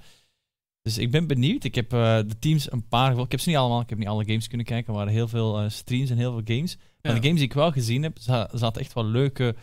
[0.81, 1.63] Dus ik ben benieuwd.
[1.63, 4.07] Ik heb eh, de teams een paar, ik heb ze niet allemaal, ik heb niet
[4.07, 4.87] alle games kunnen kijken.
[4.93, 6.75] Er waren heel veel eh, streams en heel veel games.
[7.01, 7.19] Maar Ja.
[7.19, 9.55] de games die ik wel gezien heb, za- zaten echt wel leuke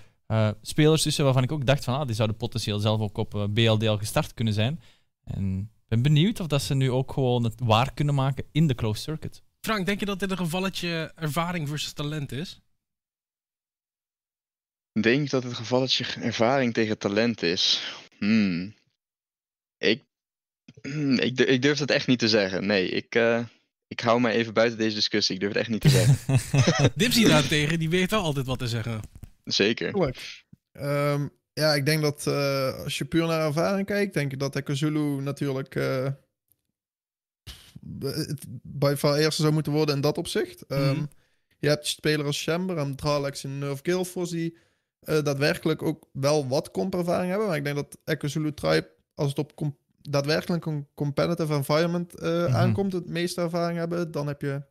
[0.63, 3.93] spelers tussen waarvan ik ook dacht van, ah, die zouden potentieel zelf ook op BLDL
[3.97, 4.81] gestart kunnen zijn.
[5.29, 8.67] En ik ben benieuwd of dat ze nu ook gewoon het waar kunnen maken in
[8.67, 9.43] de closed circuit.
[9.61, 12.61] Frank, denk je dat dit een gevalletje ervaring versus talent is?
[14.93, 17.95] Ik denk dat het gevalletje ervaring tegen talent is.
[18.19, 18.75] Hmm.
[19.79, 20.05] Ik,
[20.81, 22.67] hmm, ik, ik durf het echt niet te zeggen.
[22.67, 23.45] Nee, ik, eh,
[23.87, 25.35] ik hou me even buiten deze discussie.
[25.35, 26.41] Ik durf het echt niet te zeggen.
[26.95, 29.01] Dipsy daartegen, die weet wel altijd wat te zeggen.
[29.45, 29.93] Zeker.
[29.93, 30.45] Tuurlijk.
[31.59, 34.57] Ehm, ja, ik denk dat eh, als je puur naar ervaring kijkt, denk ik dat
[34.57, 35.75] Ekazulu natuurlijk
[38.01, 40.67] het by far eerste zou moeten worden in dat opzicht.
[40.67, 41.05] Ehm, Mhm.
[41.61, 44.57] Je hebt spelers als Chamber en Dralex en Nerf Guildforce die
[45.01, 47.49] daadwerkelijk ook wel wat compervaring hebben.
[47.49, 52.55] Maar ik denk dat Ekazulu Tribe, als het op daadwerkelijk een competitive environment Mhm.
[52.55, 54.11] aankomt, het meeste ervaring hebben.
[54.11, 54.63] Dan heb je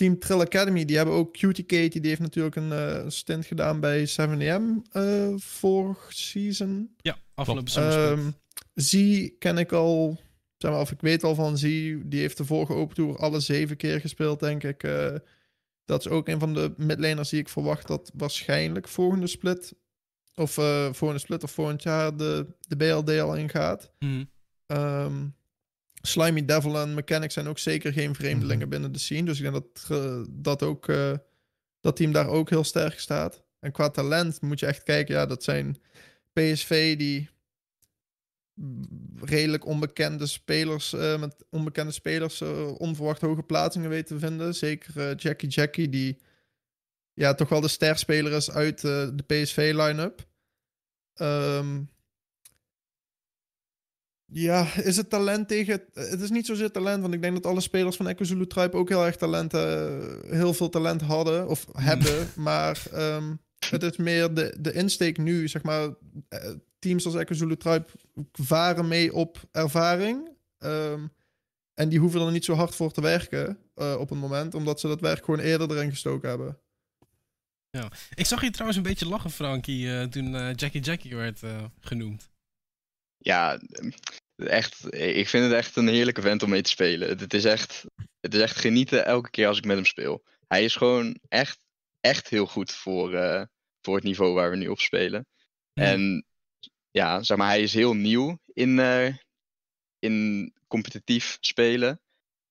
[0.00, 3.80] Team Trill Academy, die hebben ook Cutie Katie, die heeft natuurlijk een eh, stint gedaan
[3.80, 6.94] bij 7am eh vorig season.
[7.00, 8.10] Ja, afgelopen zomer.
[8.10, 8.30] Ehm
[8.74, 10.20] Z ken ik al,
[10.56, 11.62] zeg maar, of ik weet al van Z,
[12.04, 14.82] die heeft de vorige Open Tour alle zeven keer gespeeld, denk ik.
[14.82, 15.14] Eh,
[15.84, 19.74] dat is ook een van de midlaners die ik verwacht dat waarschijnlijk volgende split,
[20.34, 23.92] of eh, volgende split of volgend jaar de, de BLD al ingaat.
[24.66, 25.26] Ehm,
[26.02, 28.68] Slimy Devil en Mechanics zijn ook zeker geen vreemdelingen Mhm.
[28.68, 29.24] binnen de scene.
[29.24, 29.88] Dus ik denk dat,
[30.30, 31.12] dat ook eh,
[31.80, 33.42] dat team daar ook heel sterk staat.
[33.58, 35.14] En qua talent moet je echt kijken.
[35.14, 35.76] Ja, dat zijn
[36.32, 37.28] PSV die
[39.20, 44.54] redelijk onbekende spelers eh, met onbekende spelers eh, onverwacht hoge plaatsingen weten te vinden.
[44.54, 46.18] Zeker Jackie Jackie die
[47.12, 50.28] ja, toch wel de sterspeler is uit de PSV line-up.
[51.14, 51.82] Ehm,
[54.32, 55.82] ja, is het talent tegen...
[55.92, 58.76] Het is niet zozeer talent, want ik denk dat alle spelers van Echo Zulu Tribe
[58.76, 62.28] ook heel erg talent, eh, heel veel talent hadden of hebben.
[62.36, 63.34] Maar ehm,
[63.70, 65.88] het is meer de, de insteek nu, zeg maar.
[66.28, 67.86] eh, teams als Echo Zulu Tribe
[68.32, 70.28] varen mee op ervaring.
[70.58, 71.06] Ehm,
[71.74, 74.80] en die hoeven er niet zo hard voor te werken eh, op een moment, omdat
[74.80, 76.58] ze dat werk gewoon eerder erin gestoken hebben.
[78.14, 81.40] Ik zag je trouwens een beetje lachen, Frankie, toen Jackie Jackie werd
[81.80, 82.29] genoemd.
[83.22, 83.60] Ja,
[84.36, 84.94] echt.
[84.94, 87.08] Ik vind het echt een heerlijke vent om mee te spelen.
[87.08, 87.84] Het, is echt,
[88.20, 90.24] het is echt genieten elke keer als ik met hem speel.
[90.46, 91.64] Hij is gewoon echt,
[92.00, 93.42] echt heel goed voor, eh,
[93.80, 95.26] voor het niveau waar we nu op spelen.
[95.72, 95.84] Ja.
[95.84, 96.24] En
[96.90, 99.14] ja, zeg maar, hij is heel nieuw in, eh,
[99.98, 102.00] in competitief spelen.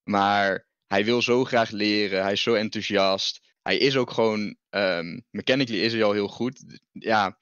[0.02, 2.22] Maar hij wil zo graag leren.
[2.22, 3.40] Hij is zo enthousiast.
[3.62, 6.78] Hij is ook gewoon, ehm, mechanically is hij al heel goed.
[6.92, 7.38] Ja,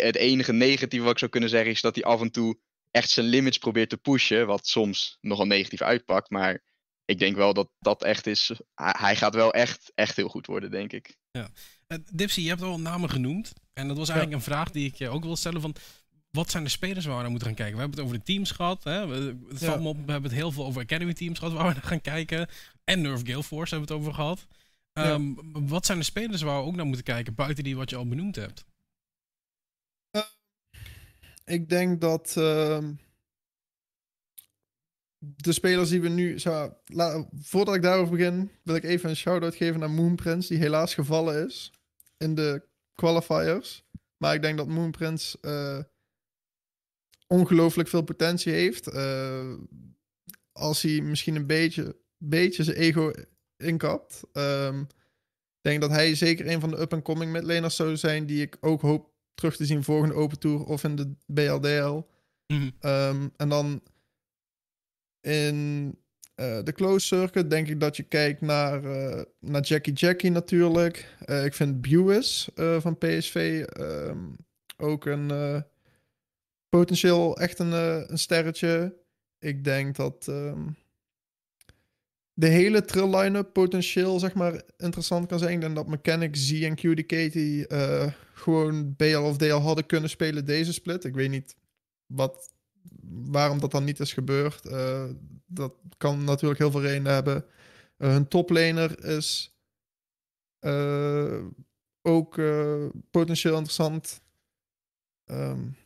[0.00, 2.58] het enige negatieve wat ik zou kunnen zeggen is dat hij af en toe
[2.90, 4.46] echt zijn limits probeert te pushen.
[4.46, 6.30] Wat soms nogal negatief uitpakt.
[6.30, 6.62] Maar
[7.04, 8.50] ik denk wel dat dat echt is.
[8.74, 11.16] Hij, gaat wel echt, echt heel goed worden, denk ik.
[11.30, 11.44] Eh,
[12.12, 13.52] Dipsy, je hebt al namen genoemd.
[13.72, 15.74] En dat was eigenlijk een vraag die ik je ook wil stellen van...
[16.30, 17.74] Wat zijn de spelers waar we naar moeten gaan kijken?
[17.74, 18.84] We hebben het over de teams gehad.
[18.84, 19.06] Hè?
[19.06, 19.66] We, het Ja.
[19.66, 21.82] valt me op, we hebben het heel veel over Academy teams gehad waar we naar
[21.82, 22.48] gaan kijken.
[22.84, 24.46] En Nerf Gale Force hebben we het over gehad.
[24.92, 25.02] Ja.
[25.04, 27.96] Ehm, Wat zijn de spelers waar we ook naar moeten kijken, buiten die wat je
[27.96, 28.64] al benoemd hebt?
[31.44, 32.94] Ik denk dat ehm,
[35.18, 36.38] de spelers die we nu.
[36.38, 36.76] Zo,
[37.32, 41.46] voordat ik daarover begin, wil ik even een shout-out geven naar Moonprince, die helaas gevallen
[41.46, 41.72] is
[42.16, 42.62] in de
[42.94, 43.84] qualifiers.
[44.16, 45.78] Maar ik denk dat Moonprince eh
[47.32, 48.86] ongelooflijk veel potentie heeft.
[48.86, 49.54] Eh,
[50.52, 53.12] als hij misschien een beetje, beetje zijn ego
[53.56, 54.22] inkapt.
[54.32, 58.56] Ehm, ik denk dat hij zeker een van de up-and-coming midlaners zou zijn die ik
[58.60, 62.06] ook hoop terug te zien volgende Open Tour of in de BLDL.
[62.46, 62.70] Mhm.
[62.80, 63.82] Ehm, en dan
[65.20, 65.96] in
[66.34, 71.16] eh, de close circuit denk ik dat je kijkt naar, eh, naar Jackie Jackie natuurlijk.
[71.24, 74.18] Eh, ik vind Buis van PSV ehm,
[74.76, 75.64] ook een
[76.68, 77.72] potentieel echt een,
[78.10, 78.96] een sterretje.
[79.38, 80.68] Ik denk dat ehm,
[82.34, 85.60] de hele trill line-up potentieel zeg maar interessant kan zijn.
[85.60, 90.44] Denk dat Mechanic, Z en QD Katie eh, gewoon BL of DL hadden kunnen spelen
[90.44, 91.04] deze split.
[91.04, 91.56] Ik weet niet
[92.06, 92.52] wat,
[93.10, 94.66] waarom dat dan niet is gebeurd.
[94.66, 95.04] Eh,
[95.46, 97.44] dat kan natuurlijk heel veel redenen hebben.
[97.98, 99.56] Uh, hun toplaner is
[102.02, 102.40] ook
[103.10, 104.22] potentieel interessant.
[105.26, 105.76] Um,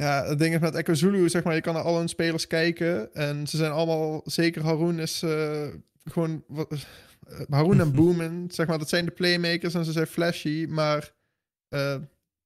[0.00, 2.46] ja, het ding is met Echo Zulu, zeg maar, je kan naar al hun spelers
[2.46, 3.14] kijken.
[3.14, 5.68] En ze zijn allemaal, zeker Haroon is uh,
[6.04, 6.44] gewoon...
[6.50, 6.62] Uh,
[7.48, 10.66] Haroon en Boomin, zeg maar, dat zijn de playmakers en ze zijn flashy.
[10.68, 11.12] Maar
[11.68, 11.96] uh,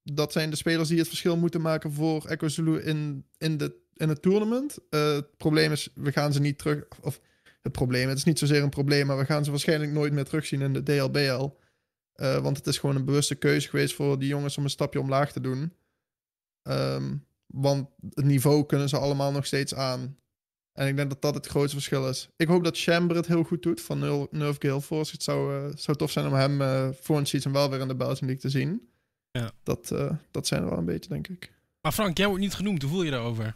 [0.02, 3.76] dat zijn de spelers die het verschil moeten maken voor Echo Zulu in, in, de,
[3.94, 4.78] in het tournament.
[4.90, 6.84] het probleem is, we gaan ze niet terug...
[7.00, 7.20] Of
[7.62, 10.24] het probleem, het is niet zozeer een probleem, maar we gaan ze waarschijnlijk nooit meer
[10.24, 11.50] terugzien in de DLBL.
[12.40, 15.32] want het is gewoon een bewuste keuze geweest voor die jongens om een stapje omlaag
[15.32, 15.72] te doen.
[16.62, 17.24] Um,
[17.54, 20.16] want het niveau kunnen ze allemaal nog steeds aan.
[20.72, 22.28] En ik denk dat dat het grootste verschil is.
[22.36, 25.12] Ik hoop dat Chamber het heel goed doet van Nerf Gale Force.
[25.12, 27.88] Het zou, uh, zou tof zijn om hem uh, voor een season wel weer in
[27.88, 28.88] de Belgian League te zien.
[29.30, 29.50] Ja.
[29.62, 31.52] Dat, uh, dat zijn er wel een beetje, denk ik.
[31.80, 32.82] Maar Frank, jij wordt niet genoemd.
[32.82, 33.54] Hoe voel je daarover?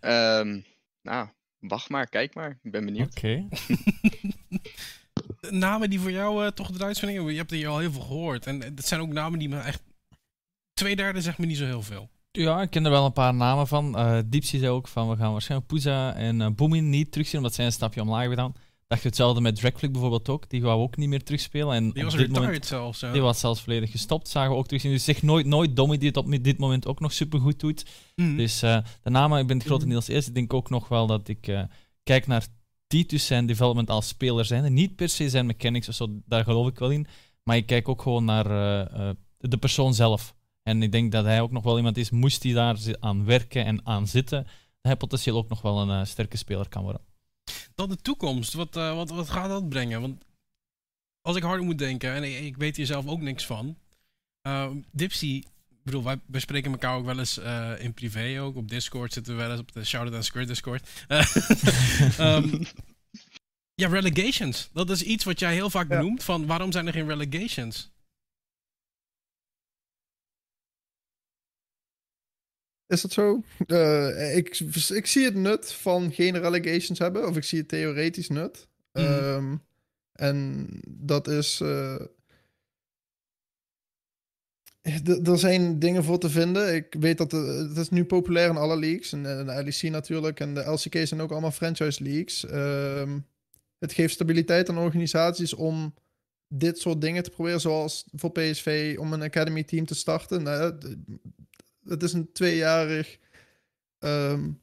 [0.00, 0.64] um,
[1.08, 1.28] nou,
[1.58, 2.58] wacht maar, kijk maar.
[2.62, 3.16] Ik ben benieuwd.
[3.16, 3.46] Oké.
[3.48, 3.48] Okay.
[5.60, 7.26] namen die voor jou toch eruit zijn.
[7.26, 8.46] Je hebt er al heel veel gehoord.
[8.46, 9.82] En het zijn ook namen die me echt...
[10.72, 12.10] Twee derde zegt me niet zo heel veel.
[12.32, 13.98] Ja, ik ken er wel een paar namen van.
[13.98, 17.64] Uh, zei ook van we gaan waarschijnlijk Pooja en uh, Boomin niet terugzien, omdat zij
[17.64, 18.54] een stapje omlaag hebben gedaan.
[18.86, 20.48] Dacht je hetzelfde met Dragflick bijvoorbeeld ook.
[20.48, 21.74] Die gaan we ook niet meer terugspelen.
[21.74, 23.00] En die was retired zelfs.
[23.12, 24.28] Die was zelfs volledig gestopt.
[24.28, 24.90] Zagen we ook terugzien.
[24.90, 27.84] Dus zeg nooit, nooit Dommy die het op dit moment ook nog super goed doet.
[28.16, 28.36] Mm.
[28.36, 30.14] Dus uh, de namen, ik ben het grotendeels mm.
[30.14, 30.28] eerst.
[30.28, 31.62] Ik denk ook nog wel dat ik uh,
[32.02, 32.46] kijk naar
[32.86, 34.72] Titus zijn development als speler zijn.
[34.72, 37.06] Niet per se zijn mechanics of zo, daar geloof ik wel in.
[37.42, 38.44] Maar ik kijk ook gewoon naar
[39.38, 40.34] de persoon zelf.
[40.62, 43.64] En ik denk dat hij ook nog wel iemand is, moest hij daar aan werken
[43.64, 47.00] en aan zitten, dat hij potentieel ook nog wel een uh, sterke speler kan worden.
[47.74, 50.00] Dan de toekomst, wat, uh, wat, wat gaat dat brengen?
[50.00, 50.24] Want
[51.20, 53.76] als ik hard moet denken, en ik, ik weet hier zelf ook niks van,
[54.46, 57.38] uh, Dipsy, ik bedoel, wij bespreken elkaar ook wel eens
[57.78, 60.88] in privé ook, op Discord zitten we wel eens op de Shoutout and Squirt Discord.
[62.20, 62.66] um,
[63.82, 64.70] ja, relegations.
[64.72, 67.91] Dat is iets wat jij heel vaak benoemt, van waarom zijn er geen relegations?
[72.92, 73.42] Is dat zo?
[73.66, 78.28] Uh, ik, ik zie het nut van geen relegations hebben, of ik zie het theoretisch
[78.28, 78.68] nut.
[78.92, 79.04] Mm.
[79.04, 79.62] Um,
[80.12, 81.60] en dat is.
[81.60, 82.00] Uh,
[85.24, 86.74] er zijn dingen voor te vinden.
[86.74, 89.12] Ik weet dat het, het is nu populair in alle leagues.
[89.12, 90.40] En, de LEC natuurlijk.
[90.40, 92.44] En de LCK zijn ook allemaal franchise leagues.
[92.52, 93.26] Um,
[93.78, 95.94] het geeft stabiliteit aan organisaties om
[96.48, 97.60] dit soort dingen te proberen.
[97.60, 100.42] Zoals voor PSV om een academy team te starten.
[100.42, 100.78] Nou,
[101.84, 103.18] het is een tweejarig
[103.98, 104.62] um,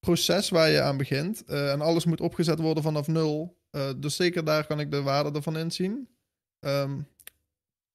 [0.00, 1.42] proces waar je aan begint.
[1.46, 3.58] Uh, en alles moet opgezet worden vanaf nul.
[3.70, 6.08] Uh, dus zeker daar kan ik de waarde ervan inzien.
[6.60, 7.08] Um,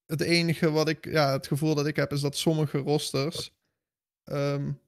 [0.05, 3.53] het enige wat ik, ja, het gevoel dat ik heb, is dat sommige rosters
[4.23, 4.79] um,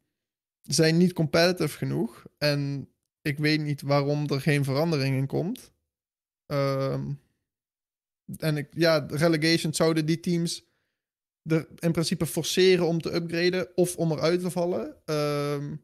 [0.62, 2.26] zijn niet competitive genoeg.
[2.38, 2.90] En
[3.22, 5.72] ik weet niet waarom er geen verandering in komt.
[8.38, 10.71] En ik, ja, relegation zouden die teams
[11.44, 14.96] er in principe forceren om te upgraden of om eruit te vallen.
[15.06, 15.84] Um,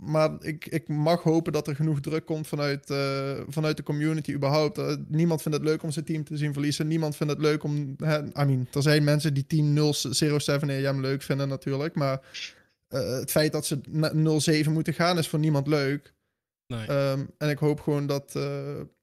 [0.00, 4.32] maar ik, ik mag hopen dat er genoeg druk komt vanuit, uh, vanuit de community
[4.32, 4.78] überhaupt.
[4.78, 6.86] Uh, niemand vindt het leuk om zijn team te zien verliezen.
[6.86, 7.94] Niemand vindt het leuk om...
[7.96, 11.94] Hè, I mean, er zijn mensen die team 007 EM leuk vinden natuurlijk.
[11.94, 12.20] Maar
[12.88, 16.14] uh, het feit dat ze 0-7 moeten gaan is voor niemand leuk.
[16.66, 16.90] Nee.
[16.90, 18.38] Um, en ik hoop gewoon dat,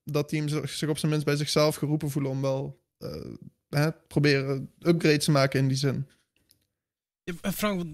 [0.03, 2.79] dat teams zich op zijn minst bij zichzelf geroepen voelen om wel
[3.69, 6.07] hè, proberen upgrades te maken in die zin.
[7.41, 7.85] Frank,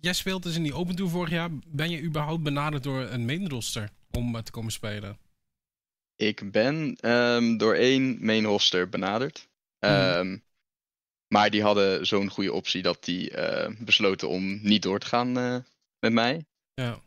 [0.00, 1.50] jij speelt dus in die Open Tour vorig jaar.
[1.66, 5.18] Ben je überhaupt benaderd door een main roster om uh, te komen spelen?
[6.16, 9.48] Ik ben um, door één main roster benaderd.
[9.78, 10.42] Um,
[11.28, 15.38] maar die hadden zo'n goede optie dat die uh, besloten om niet door te gaan
[15.38, 15.56] uh,
[15.98, 16.44] met mij.
[16.74, 17.00] Ja.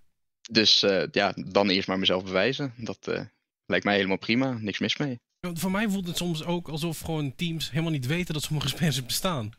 [0.51, 0.79] Dus
[1.11, 2.73] ja, dan eerst maar mezelf bewijzen.
[2.77, 3.27] Dat
[3.65, 4.51] lijkt mij helemaal prima.
[4.51, 5.19] Niks mis mee.
[5.39, 9.05] Voor mij voelt het soms ook alsof gewoon teams helemaal niet weten dat sommige spelers
[9.05, 9.51] bestaan.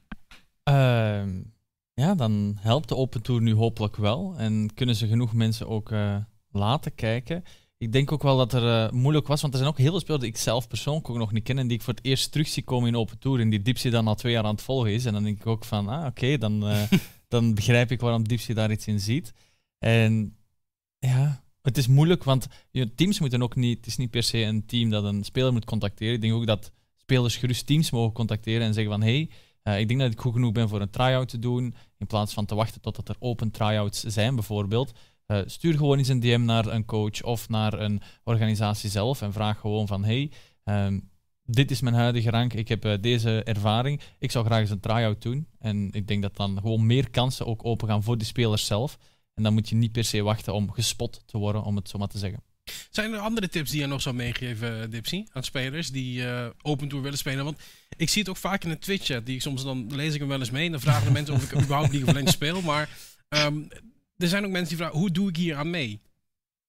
[0.70, 1.42] Uh,
[1.94, 4.34] ja, dan helpt de Open Tour nu hopelijk wel.
[4.36, 6.16] En kunnen ze genoeg mensen ook uh,
[6.50, 7.44] laten kijken.
[7.78, 10.00] Ik denk ook wel dat er uh, moeilijk was, want er zijn ook heel veel
[10.00, 12.32] spelers die ik zelf persoonlijk ook nog niet ken en die ik voor het eerst
[12.32, 14.62] terug zie komen in Open Tour en die Dipsy dan al twee jaar aan het
[14.62, 15.04] volgen is.
[15.04, 16.82] En dan denk ik ook van, ah oké, dan, uh,
[17.28, 19.32] dan begrijp ik waarom Dipsy daar iets in ziet.
[19.78, 20.36] En
[20.98, 21.37] ja,
[21.68, 23.76] het is moeilijk, want je, teams moeten ook niet.
[23.76, 26.14] Het is niet per se een team dat een speler moet contacteren.
[26.14, 29.30] Ik denk ook dat spelers gerust teams mogen contacteren en zeggen van hey,
[29.64, 31.74] uh, ik denk dat ik goed genoeg ben voor een try-out te doen.
[31.98, 34.92] In plaats van te wachten totdat er open try-outs zijn, bijvoorbeeld.
[35.26, 39.32] eh, stuur gewoon eens een DM naar een coach of naar een organisatie zelf en
[39.32, 40.30] vraag gewoon van hey,
[40.64, 40.98] ehm,
[41.44, 44.80] dit is mijn huidige rank, ik heb eh, deze ervaring, ik zou graag eens een
[44.80, 45.46] try-out doen.
[45.58, 48.98] En ik denk dat dan gewoon meer kansen ook open gaan voor die spelers zelf.
[49.38, 51.98] En dan moet je niet per se wachten om gespot te worden, om het zo
[51.98, 52.42] maar te zeggen.
[52.90, 56.88] Zijn er andere tips die je nog zou meegeven, Dipsy, aan spelers die uh, Open
[56.88, 57.44] Tour willen spelen?
[57.44, 57.58] Want
[57.96, 59.26] ik zie het ook vaak in de Twitch-chat.
[59.26, 61.42] Die soms dan lees ik hem wel eens mee en dan vragen de mensen of
[61.42, 62.60] ik überhaupt League of Legends speel.
[62.62, 63.68] Maar um,
[64.16, 66.00] er zijn ook mensen die vragen, hoe doe ik hier aan mee?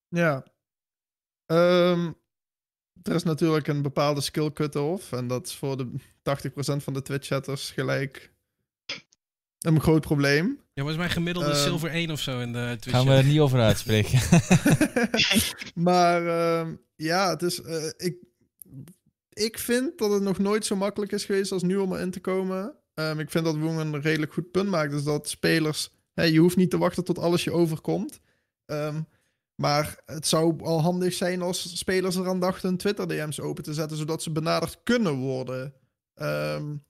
[0.07, 0.43] Ja.
[1.45, 2.15] Um,
[3.01, 5.11] er is natuurlijk een bepaalde skill cut-off.
[5.11, 5.95] En dat is voor de 80%
[6.83, 8.31] van de Twitch-chatters gelijk
[9.59, 10.59] een groot probleem.
[10.79, 12.97] Ja, volgens mij gemiddelde um, silver 1 of zo in de Twitch.
[12.97, 14.19] Gaan we er niet over uitspreken.
[15.89, 17.59] maar uh, ja, het is.
[17.59, 18.15] Uh, ik,
[19.29, 22.19] ik vind dat het nog nooit zo makkelijk is geweest als nu om erin te
[22.19, 22.75] komen.
[22.93, 24.91] Um, ik vind dat Woong een redelijk goed punt maakt.
[24.91, 25.89] Dus dat spelers.
[26.13, 28.19] Hè, je hoeft niet te wachten tot alles je overkomt.
[28.65, 29.07] Um,
[29.55, 33.97] maar het zou al handig zijn als spelers eraan dachten Twitter DM's open te zetten,
[33.97, 35.73] zodat ze benaderd kunnen worden.
[36.15, 36.83] Um,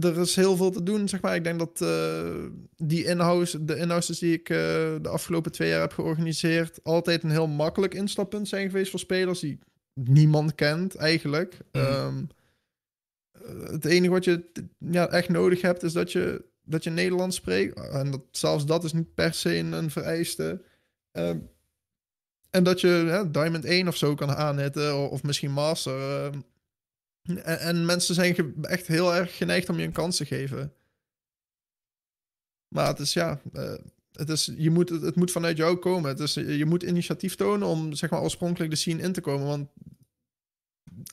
[0.00, 1.34] er is heel veel te doen, zeg maar.
[1.34, 2.44] Ik denk dat uh,
[2.76, 4.56] die in-house, de in-houses die ik uh,
[5.02, 9.40] de afgelopen twee jaar heb georganiseerd, altijd een heel makkelijk instappunt zijn geweest voor spelers
[9.40, 9.58] die
[9.94, 11.58] niemand kent, eigenlijk.
[11.72, 11.80] Mm.
[11.82, 12.28] Um,
[13.70, 14.44] het enige wat je
[14.78, 17.80] ja, echt nodig hebt, is dat je, dat je Nederlands spreekt.
[17.90, 20.62] En dat, zelfs dat is niet per se een, een vereiste.
[21.12, 21.48] Um,
[22.50, 26.24] en dat je ja, Diamond 1 of zo kan aanhitten, of, of misschien Master.
[26.24, 26.44] Um,
[27.26, 30.72] en, en, mensen zijn echt heel erg geneigd om je een kans te geven.
[32.68, 33.74] Maar het is ja, uh,
[34.12, 36.10] het, is, je moet, het, het, moet vanuit jou komen.
[36.10, 39.46] Het is, je moet initiatief tonen om zeg maar oorspronkelijk de scene in te komen.
[39.46, 39.70] Want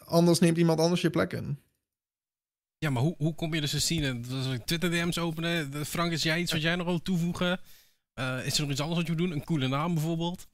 [0.05, 1.59] anders neemt iemand anders je plek in.
[2.77, 4.19] Ja, maar hoe, hoe kom je dus de scene?
[4.65, 5.85] Twitter DM's openen.
[5.85, 7.59] Frank, is jij iets wat jij nog wil toevoegen?
[8.19, 9.31] Uh, is er nog iets anders wat je moet doen?
[9.31, 10.47] Een coole naam bijvoorbeeld?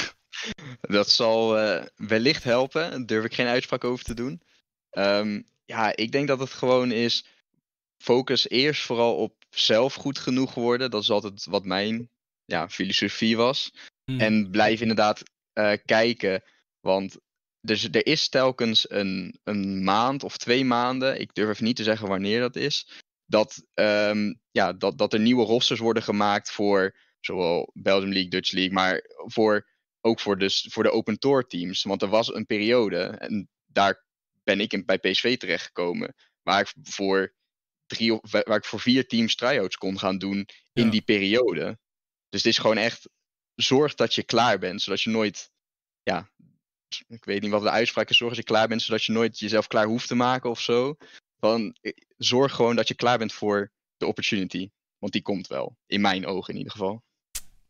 [0.80, 2.90] dat zal uh, wellicht helpen.
[2.90, 4.42] Daar durf ik geen uitspraak over te doen.
[4.92, 7.24] Um, ja, ik denk dat het gewoon is.
[8.02, 10.90] Focus eerst vooral op zelf goed genoeg worden.
[10.90, 12.08] Dat is altijd wat mijn
[12.44, 13.72] ja, filosofie was.
[14.04, 14.20] Hmm.
[14.20, 15.22] En blijf inderdaad
[15.54, 16.42] uh, kijken.
[16.80, 17.18] Want
[17.60, 21.20] dus er is telkens een, een maand of twee maanden.
[21.20, 22.88] Ik durf even niet te zeggen wanneer dat is.
[23.26, 28.52] Dat, um, ja, dat, dat er nieuwe rosters worden gemaakt voor zowel Belgium League, Dutch
[28.52, 29.68] League, maar voor,
[30.00, 31.82] ook voor, dus, voor de Open Tour teams.
[31.82, 34.04] Want er was een periode, en daar
[34.42, 36.14] ben ik in, bij PSV terechtgekomen.
[36.42, 37.34] Waar ik voor
[37.86, 40.90] drie waar ik voor vier teams tryouts kon gaan doen in ja.
[40.90, 41.78] die periode.
[42.28, 43.08] Dus het is gewoon echt
[43.54, 45.50] zorg dat je klaar bent, zodat je nooit,
[46.02, 46.30] ja,
[47.08, 49.38] ik weet niet wat de uitspraak is, zorg dat je klaar bent, zodat je nooit
[49.38, 50.96] jezelf klaar hoeft te maken of zo.
[51.38, 51.76] Van,
[52.16, 54.70] zorg gewoon dat je klaar bent voor de opportunity.
[54.98, 57.02] Want die komt wel, in mijn ogen in ieder geval.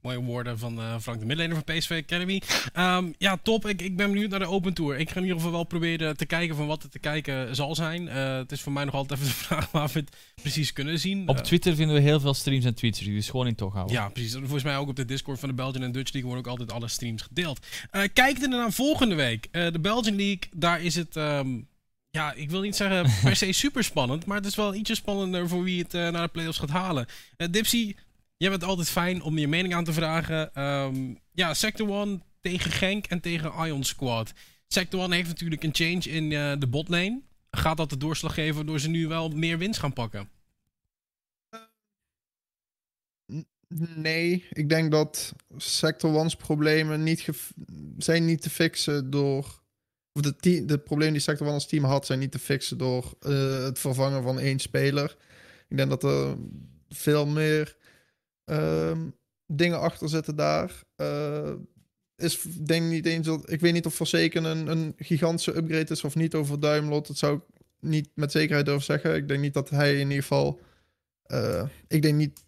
[0.02, 2.42] Mooie woorden van uh, Frank de Midlaner van PSV Academy.
[2.78, 3.66] Um, ja, top.
[3.66, 4.98] Ik, ik ben benieuwd naar de Open Tour.
[4.98, 7.74] Ik ga in ieder geval wel proberen te kijken van wat er te kijken zal
[7.74, 8.02] zijn.
[8.02, 10.98] Uh, het is voor mij nog altijd even de vraag waar we het precies kunnen
[10.98, 11.28] zien.
[11.28, 13.00] Op uh, Twitter vinden we heel veel streams en tweets.
[13.00, 13.96] Dus gewoon in toch houden.
[13.96, 14.32] Ja, precies.
[14.32, 16.78] Volgens mij ook op de Discord van de Belgian en Dutch League worden ook altijd
[16.78, 17.66] alle streams gedeeld.
[18.12, 19.48] kijk er naar volgende week.
[19.52, 21.16] de Belgian League, daar is het...
[21.16, 21.68] Um,
[22.10, 25.48] ja, ik wil niet zeggen per se super spannend, maar het is wel ietsje spannender
[25.48, 27.06] voor wie het naar de playoffs gaat halen.
[27.50, 27.94] Dipsy,
[28.40, 30.62] Jij bent altijd fijn om je mening aan te vragen.
[30.62, 34.32] Um, ja, Sector 1 tegen Genk en tegen Ion Squad.
[34.68, 37.22] Sector 1 heeft natuurlijk een change in uh, de botlane.
[37.50, 40.30] Gaat dat de doorslag geven door ze nu wel meer winst gaan pakken?
[43.94, 47.28] Nee, ik denk dat Sector 1's problemen niet
[47.98, 49.62] zijn niet te fixen door.
[50.12, 53.14] Of de, de problemen die Sector 1 als team had, zijn niet te fixen door
[53.22, 55.16] uh, het vervangen van één speler.
[55.68, 56.36] Ik denk dat er
[56.88, 57.78] veel meer
[58.50, 59.14] um,
[59.46, 60.82] dingen achter zitten daar.
[60.96, 61.52] Uh,
[62.16, 63.50] is denk niet eens dat.
[63.50, 67.06] Ik weet niet of voor zeker een, een gigantische upgrade is of niet over Duimlot.
[67.06, 67.42] Dat zou ik
[67.80, 69.14] niet met zekerheid durven zeggen.
[69.14, 70.60] Ik denk niet dat hij in ieder geval.
[71.26, 72.44] Uh, ik denk niet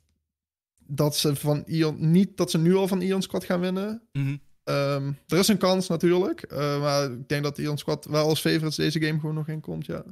[0.78, 2.10] dat ze van Ion.
[2.10, 4.02] Niet dat ze nu al van Ion Squad gaan winnen.
[4.12, 4.40] Mm -hmm.
[4.74, 6.52] um, er is een kans natuurlijk.
[6.52, 9.60] Uh, maar ik denk dat Ion Squad wel als favorites deze game gewoon nog in
[9.60, 9.86] komt.
[9.86, 10.04] Ja.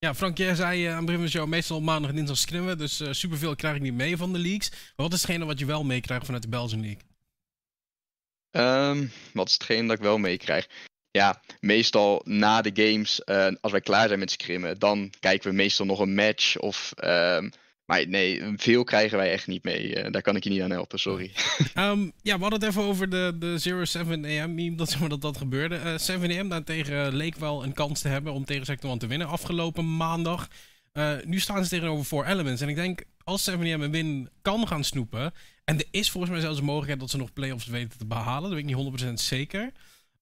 [0.00, 2.38] Ja, Frank, jij zei uh, aan het begin van de show meestal maandag en dinsdag
[2.38, 2.78] scrimmen.
[2.78, 4.70] Dus uh, superveel krijg ik niet mee van de leagues.
[4.70, 7.02] Maar wat is hetgene wat je wel meekrijgt vanuit de Belgian League?
[8.90, 10.68] Um, wat is hetgene dat ik wel meekrijg?
[11.10, 15.56] Ja, meestal na de games, uh, als wij klaar zijn met scrimmen, dan kijken we
[15.56, 16.92] meestal nog een match of...
[17.04, 17.50] Um,
[17.88, 19.96] maar nee, veel krijgen wij echt niet mee.
[19.96, 21.32] Uh, daar kan ik je niet aan helpen, sorry.
[21.74, 25.36] Um, ja, we hadden het even over de, de 07 AM meme, dat, dat dat
[25.36, 25.80] gebeurde.
[25.84, 29.06] Uh, 7 AM daartegen leek wel een kans te hebben om tegen Sector 1 te
[29.06, 30.48] winnen afgelopen maandag.
[30.92, 32.60] Uh, nu staan ze tegenover 4 Elements.
[32.60, 35.32] En ik denk, als 7 AM een win kan gaan snoepen
[35.64, 38.42] En er is volgens mij zelfs een mogelijkheid dat ze nog play-offs weten te behalen.
[38.42, 39.72] Dat weet ik niet 100% zeker.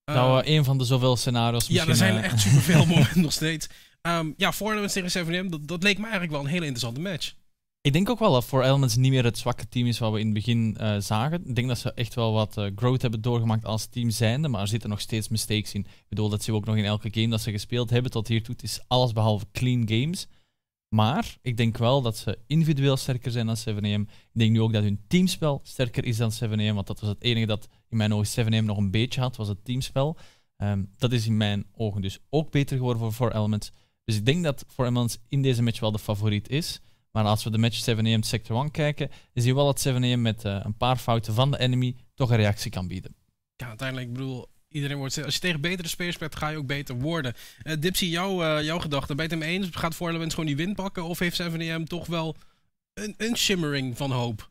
[0.05, 1.89] nou, Uh, een van de zoveel scenario's ja, misschien.
[1.89, 3.67] er zijn eh, echt superveel momenten nog steeds.
[4.01, 7.01] Um, ja, voor Elements tegen 7M, dat, dat leek me eigenlijk wel een hele interessante
[7.01, 7.33] match.
[7.87, 10.19] Ik denk ook wel dat voor Elements niet meer het zwakke team is wat we
[10.19, 11.47] in het begin uh, zagen.
[11.47, 14.61] Ik denk dat ze echt wel wat uh, growth hebben doorgemaakt als team zijnde, maar
[14.61, 15.81] er zitten nog steeds mistakes in.
[15.81, 18.53] Ik bedoel, dat we ook nog in elke game dat ze gespeeld hebben tot hiertoe.
[18.53, 20.27] Het is alles behalve clean games.
[20.89, 24.01] Maar ik denk wel dat ze individueel sterker zijn dan 7AM.
[24.09, 27.23] Ik denk nu ook dat hun teamspel sterker is dan 7AM, want dat was het
[27.23, 30.17] enige dat in mijn ogen 7AM nog een beetje had, was het teamspel.
[30.57, 33.71] Um, dat is in mijn ogen dus ook beter geworden voor 4 Elements.
[34.03, 36.81] Dus ik denk dat 4 Elements in deze match wel de favoriet is.
[37.11, 40.45] Maar als we de match 7AM Sector 1 kijken, is hier wel dat 7AM met
[40.45, 43.15] uh, een paar fouten van de enemy toch een reactie kan bieden.
[43.55, 45.23] Ja, uiteindelijk, ik bedoel, iedereen wordt...
[45.23, 47.33] Als je tegen betere spelers speelt, ga je ook beter worden.
[47.63, 49.67] Uh, Dipsy, jou, uh, jouw gedachte, ben je het hem eens?
[49.71, 51.03] Gaat 4 Elements gewoon die win pakken?
[51.03, 52.35] Of heeft 7AM toch wel
[52.93, 54.49] een, een shimmering van hoop?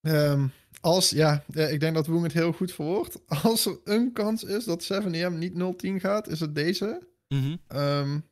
[0.00, 3.18] Um, als, ja, ik denk dat Woong het heel goed verwoordt.
[3.42, 5.52] Als er een kans is dat 7AM niet
[5.86, 7.08] 0-10 gaat, is het deze.
[7.28, 7.78] Mm -hmm.
[7.78, 8.28] um,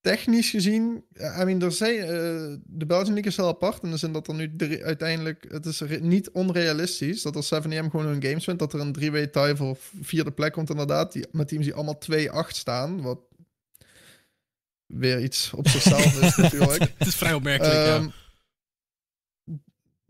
[0.00, 1.04] technisch gezien,
[1.40, 3.82] I mean, er zijn, uh, de Belgian League is heel apart.
[3.82, 7.90] In de zin dat er nu drie, uiteindelijk, het is niet onrealistisch dat als 7AM
[7.90, 11.12] gewoon hun games wint, dat er een drie-way tie voor vierde plek komt inderdaad.
[11.12, 11.98] Die, met teams die allemaal
[12.46, 13.20] 2-8 staan, wat
[14.86, 16.92] weer iets op zichzelf is natuurlijk.
[16.96, 18.12] Het is vrij opmerkelijk, um, ja.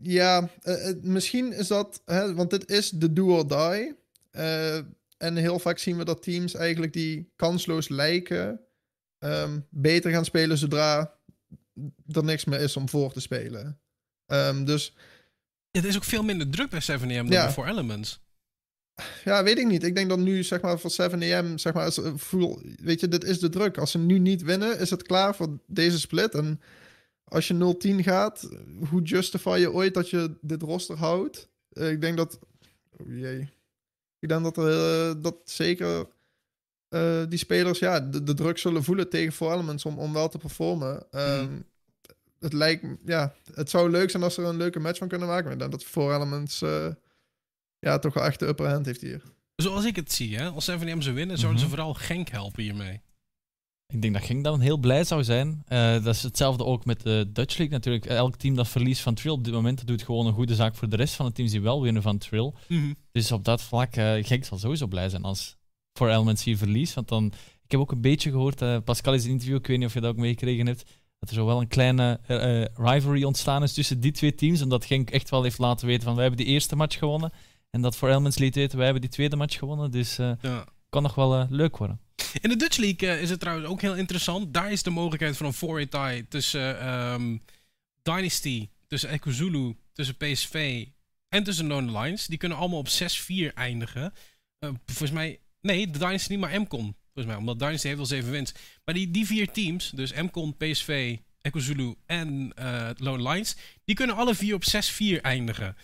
[0.01, 3.95] Ja, uh, misschien is dat, hè, want dit is de do or die.
[4.31, 4.75] Uh,
[5.17, 8.61] en heel vaak zien we dat teams eigenlijk die kansloos lijken,
[9.19, 11.17] um, beter gaan spelen zodra
[12.11, 13.79] er niks meer is om voor te spelen.
[14.27, 14.95] Um, dus.
[15.71, 17.51] Er is ook veel minder druk bij 7AM dan Ja.
[17.51, 18.21] 4 Elements.
[19.23, 19.83] Ja, weet ik niet.
[19.83, 23.23] Ik denk dat nu, zeg maar, voor 7AM, zeg maar, eh, voel, weet je, dit
[23.23, 23.77] is de druk.
[23.77, 26.33] Als ze nu niet winnen, is het klaar voor deze split.
[26.33, 26.61] En
[27.23, 28.49] als je 0-10 gaat,
[28.89, 31.49] hoe justify je ooit dat je dit roster houdt?
[31.73, 32.39] Uh, ik denk dat.
[32.91, 33.49] Oh jee.
[34.19, 36.07] Ik denk dat, uh, dat zeker
[36.89, 40.29] uh, die spelers ja, de, de, druk zullen voelen tegen 4 Elements om, om wel
[40.29, 41.05] te performen.
[41.11, 41.65] Um, mm.
[42.39, 45.27] Het lijkt, ja, het zou leuk zijn als ze er een leuke match van kunnen
[45.27, 45.43] maken.
[45.43, 46.87] Maar ik denk dat 4 Elements uh,
[47.79, 49.21] ja, toch wel echt de upper hand heeft hier.
[49.55, 50.49] Zoals ik het zie, hè?
[50.49, 51.47] als 7M ze winnen, zouden Mhm.
[51.47, 51.57] mm -hmm.
[51.59, 53.01] ze vooral Genk helpen hiermee.
[53.93, 55.63] Ik denk dat Genk dan heel blij zou zijn.
[55.67, 58.05] Uh, dat is hetzelfde ook met de Dutch League natuurlijk.
[58.05, 60.75] Elk team dat verliest van Trill op dit moment, dat doet gewoon een goede zaak
[60.75, 62.53] voor de rest van de teams die wel winnen van Trill.
[62.67, 62.95] Mm -hmm.
[63.11, 65.57] Dus op dat vlak, uh, Genk zal sowieso blij zijn als
[65.99, 66.93] voor Elements hier verliest.
[66.93, 67.25] Want dan,
[67.63, 69.87] ik heb ook een beetje gehoord, uh, Pascal is in een interview, ik weet niet
[69.87, 70.85] of je dat ook meegekregen hebt,
[71.19, 74.61] dat er zo wel een kleine uh, rivalry ontstaan is tussen die twee teams.
[74.61, 77.31] Omdat Genk echt wel heeft laten weten van wij hebben die eerste match gewonnen.
[77.69, 79.91] En dat voor Elements liet weten wij hebben die tweede match gewonnen.
[79.91, 80.65] Dus ja.
[80.89, 81.99] kan nog wel leuk worden.
[82.41, 84.53] In de Dutch League uh, is het trouwens ook heel interessant.
[84.53, 87.41] Daar is de mogelijkheid van een four-way tie tussen um,
[88.01, 90.85] Dynasty, tussen Ekuzulu, tussen PSV
[91.29, 92.27] en tussen Lone Lions.
[92.27, 94.13] Die kunnen allemaal op 6-4 eindigen.
[94.59, 96.95] Uh, volgens mij, nee, Dynasty niet, maar MCON.
[97.13, 98.53] Volgens mij, omdat Dynasty heeft wel 7 wins.
[98.85, 103.55] Maar die, die vier teams, dus MCON, PSV, Ekuzulu en uh, Lone Lions,
[103.85, 104.63] die kunnen alle vier op
[105.17, 105.75] 6-4 eindigen.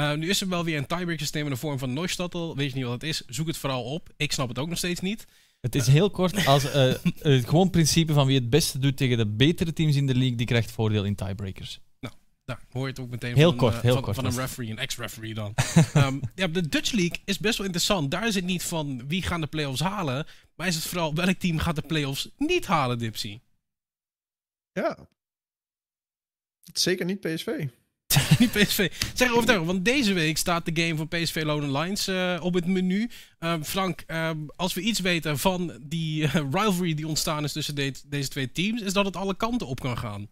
[0.00, 2.56] Uh, nu is er wel weer een tiebreak systeem in de vorm van Neustadtel.
[2.56, 3.22] Weet je niet wat het is?
[3.26, 4.12] Zoek het vooral op.
[4.16, 5.24] Ik snap het ook nog steeds niet.
[5.60, 6.46] Het is heel kort.
[6.46, 6.72] Als, uh,
[7.18, 10.36] het gewoon principe van wie het beste doet tegen de betere teams in de league,
[10.36, 11.80] die krijgt voordeel in tiebreakers.
[12.46, 14.24] Nou, daar hoor je het ook meteen heel van, kort, een, heel van, kort van
[14.24, 15.54] een referee, een ex-referee dan.
[15.96, 18.10] um, ja, de Dutch League is best wel interessant.
[18.10, 21.38] Daar is het niet van wie gaan de playoffs halen, maar is het vooral welk
[21.38, 23.40] team gaat de playoffs niet halen, Dipsy.
[24.72, 25.08] Ja.
[26.72, 27.66] Zeker niet PSV.
[28.38, 28.92] niet PSV.
[29.14, 32.66] Zeg overtuigend, want deze week staat de game van PSV Lone Lions uh, op het
[32.66, 33.10] menu.
[33.40, 37.74] Uh, Frank, uh, als we iets weten van die uh, rivalry die ontstaan is tussen
[37.74, 40.28] de deze twee teams, is dat het alle kanten op kan gaan.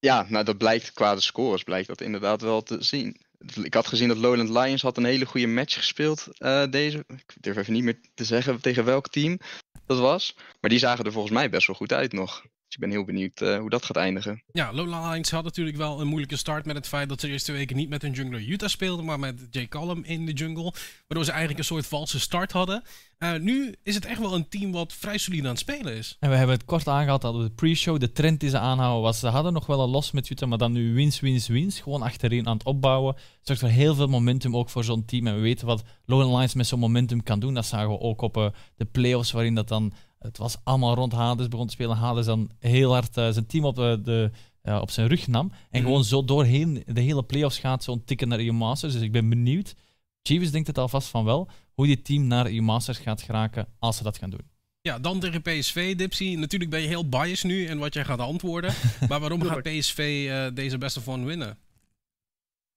[0.00, 3.16] Ja, nou dat blijkt qua de scores, blijkt dat inderdaad wel te zien.
[3.62, 7.04] Ik had gezien dat Lowland Lions had een hele goede match gespeeld uh, deze.
[7.08, 9.38] Ik durf even niet meer te zeggen tegen welk team
[9.86, 10.36] dat was.
[10.60, 12.44] Maar die zagen er volgens mij best wel goed uit nog.
[12.70, 14.42] Dus ik ben heel benieuwd uh, hoe dat gaat eindigen.
[14.52, 17.32] Ja, Lowland Lions had natuurlijk wel een moeilijke start met het feit dat ze de
[17.32, 20.72] eerste weken niet met hun jungler Utah speelden, maar met Jay Callum in de jungle.
[21.06, 22.82] Waardoor ze eigenlijk een soort valse start hadden.
[23.18, 26.16] Uh, nu is het echt wel een team wat vrij solide aan het spelen is.
[26.20, 29.18] En we hebben het kort aangehaald dat de pre-show, de trend die ze aanhouden was,
[29.18, 31.80] ze hadden nog wel een los met Utah, maar dan nu wins, wins, wins.
[31.80, 33.16] Gewoon achterin aan het opbouwen.
[33.42, 35.26] Zorgt voor heel veel momentum ook voor zo'n team.
[35.26, 37.54] En we weten wat Lowland Lions met zo'n momentum kan doen.
[37.54, 38.46] Dat zagen we ook op uh,
[38.76, 41.96] de playoffs, waarin dat dan het was allemaal rond Hades begon te spelen.
[41.96, 44.30] Hades dan heel hard uh, zijn team op, de, de,
[44.62, 45.52] uh, op zijn rug nam.
[45.70, 45.86] En mm.
[45.86, 48.92] gewoon zo doorheen de hele playoffs gaat zo'n tikken naar EU Masters.
[48.92, 49.74] Dus ik ben benieuwd.
[50.22, 51.48] Jeeves denkt het alvast van wel.
[51.74, 54.48] Hoe die team naar EU Masters gaat geraken als ze dat gaan doen.
[54.80, 56.34] Ja, dan tegen PSV, Dipsy.
[56.34, 58.74] Natuurlijk ben je heel biased nu in wat jij gaat antwoorden.
[59.08, 61.58] maar waarom gaat PSV uh, deze best of one winnen?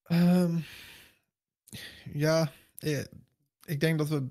[0.07, 0.63] Um,
[2.13, 2.51] ja,
[3.65, 4.27] ik denk dat we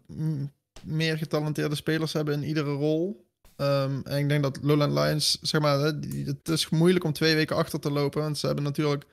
[0.85, 3.31] meer getalenteerde spelers hebben in iedere rol.
[3.57, 7.57] Um, en ik denk dat Lowland Lions, zeg maar, het is moeilijk om twee weken
[7.57, 8.23] achter te lopen.
[8.23, 9.05] Want ze hebben natuurlijk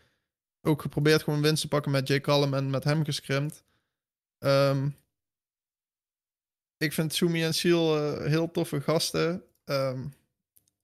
[0.61, 3.63] ook geprobeerd gewoon winst te pakken met Jay Callum en met hem gescrimpt.
[4.39, 4.95] Um,
[6.77, 9.43] ik vind Sumi en Seal uh, heel toffe gasten.
[9.65, 10.13] Um,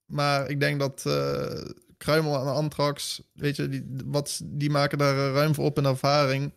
[0.05, 1.65] maar ik denk dat uh,
[1.97, 6.53] Kruimel en Antrax, weet je, die, wat, die maken daar ruim voor op in ervaring.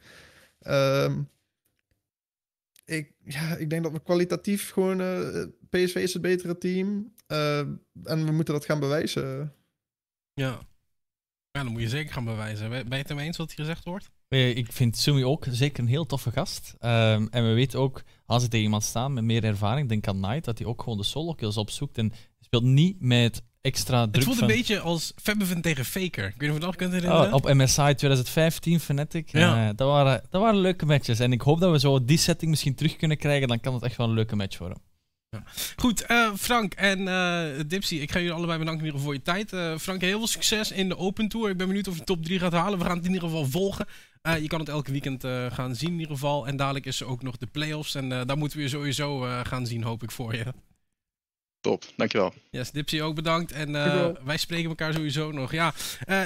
[2.89, 5.01] Ik, ja, ik denk dat we kwalitatief gewoon...
[5.01, 7.12] Uh, PSV is het betere team.
[7.28, 9.55] Uh, en we moeten dat gaan bewijzen.
[10.34, 10.59] Ja.
[11.51, 12.70] Ja, dan moet je zeker gaan bewijzen.
[12.70, 14.11] Ben je het ermee eens wat hier gezegd wordt?
[14.28, 16.74] Ik vind Sumi ook zeker een heel toffe gast.
[16.80, 20.20] Um, en we weten ook, als hij tegen iemand staat met meer ervaring, denk aan
[20.20, 21.99] Knight, dat hij ook gewoon de solo kills opzoekt.
[21.99, 24.48] En speelt niet met extra druk Het voelt van...
[24.48, 26.26] een beetje als Fabbeven tegen Faker.
[26.26, 27.26] Ik weet niet of je kunt herinneren.
[27.26, 29.32] Oh, op MSI 2015, Fnatic.
[29.32, 29.62] Ja.
[29.62, 31.18] Uh, dat, waren, dat waren leuke matches.
[31.18, 33.48] En ik hoop dat we zo die setting misschien terug kunnen krijgen.
[33.48, 34.78] Dan kan het echt wel een leuke match worden.
[35.30, 35.42] Ja.
[35.76, 39.14] Goed, uh, Frank en uh, Dipsy, ik ga jullie allebei bedanken in ieder geval voor
[39.14, 39.52] je tijd.
[39.52, 41.50] Uh, Frank, heel veel succes in de Open Tour.
[41.50, 42.78] Ik ben benieuwd of je top 3 gaat halen.
[42.78, 43.86] We gaan het in ieder geval volgen.
[44.40, 46.46] je kan het elke weekend gaan zien in ieder geval.
[46.46, 47.94] En dadelijk is er ook nog de playoffs.
[47.94, 50.44] En daar moeten we je sowieso gaan zien, hoop ik voor je.
[51.68, 52.32] Top, dankjewel.
[52.50, 53.52] Yes, Dipsy ook bedankt.
[53.52, 53.72] En
[54.24, 55.52] wij spreken elkaar sowieso nog.
[55.52, 55.74] Ja,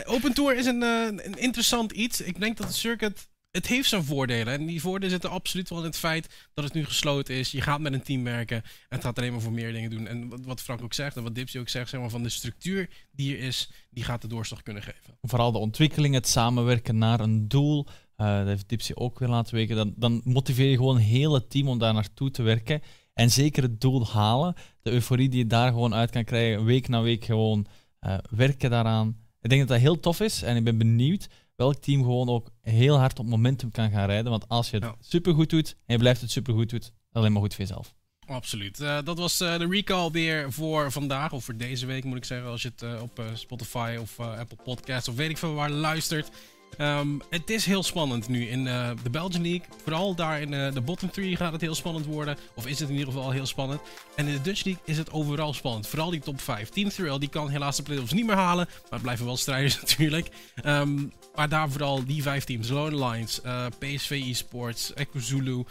[0.05, 2.21] Open Tour is een, een interessant iets.
[2.21, 4.55] Ik denk dat het circuit het heeft zijn voordelen.
[4.55, 7.51] En die voordelen zitten absoluut wel in het feit dat het nu gesloten is.
[7.51, 8.57] Je gaat met een team werken.
[8.57, 10.07] En het gaat alleen maar voor meer dingen doen.
[10.07, 12.89] En wat Frank ook zegt en wat Dipsy ook zegt, zeg maar, van de structuur
[13.11, 15.19] die er is, die gaat de doorslag kunnen geven.
[15.23, 17.87] Vooral de ontwikkeling, het samenwerken naar een doel.
[18.17, 19.77] Uh, dat heeft Dipsy ook weer laten weten.
[19.77, 22.83] Dan, dan motiveer je gewoon een hele team om daar naartoe te werken.
[23.13, 24.55] En zeker het doel halen.
[24.83, 26.65] De euforie die je daar gewoon uit kan krijgen.
[26.65, 27.67] Week na week gewoon
[28.01, 29.17] uh, werken daaraan.
[29.41, 30.43] Ik denk dat dat heel tof is.
[30.43, 34.31] En ik ben benieuwd welk team gewoon ook heel hard op momentum kan gaan rijden.
[34.31, 34.95] Want als je het ja.
[35.01, 36.83] supergoed doet en je blijft het supergoed doen,
[37.13, 37.95] alleen maar goed voor jezelf.
[38.27, 38.81] Absoluut.
[38.81, 42.25] Uh, dat was uh, de recall weer voor vandaag, of voor deze week moet ik
[42.25, 42.49] zeggen.
[42.49, 46.31] Als je het uh, op Spotify of Apple Podcasts of weet ik veel waar luistert.
[46.79, 49.67] Um, het is heel spannend nu in uh, de Belgian League.
[49.83, 52.37] Vooral daar in uh, de bottom 3 gaat het heel spannend worden.
[52.55, 53.81] Of is het in ieder geval heel spannend.
[54.17, 55.87] En in de Dutch League is het overal spannend.
[55.87, 56.69] Vooral die top 5.
[56.69, 58.67] Team Thrill die kan helaas de playoffs niet meer halen.
[58.67, 60.29] Maar het blijven wel strijders natuurlijk.
[60.65, 62.69] Um, maar daar vooral die vijf teams.
[62.69, 65.65] Lone Lions, uh, PSV Esports, Echo Zulu,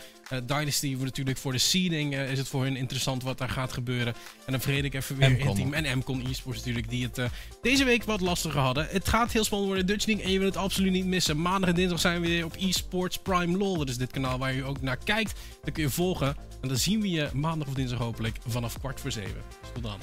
[0.45, 0.97] Dynasty.
[0.99, 4.13] Natuurlijk voor de seeding is het voor hun interessant wat daar gaat gebeuren.
[4.45, 5.55] En dan vergeet ik even weer Mcon.
[5.55, 5.73] team.
[5.73, 6.89] En Mcon Esports natuurlijk.
[6.89, 8.87] Die het deze week wat lastiger hadden.
[8.89, 10.25] Het gaat heel spannend worden Dutch League.
[10.25, 11.41] En je wil het absoluut niet missen.
[11.41, 13.77] Maandag en dinsdag zijn we weer op eSports Prime LOL.
[13.77, 15.39] Dat is dit kanaal waar je ook naar kijkt.
[15.63, 16.35] Dan kun je volgen.
[16.61, 19.41] En dan zien we je maandag of dinsdag hopelijk vanaf kwart voor zeven.
[19.73, 19.99] Tot dan.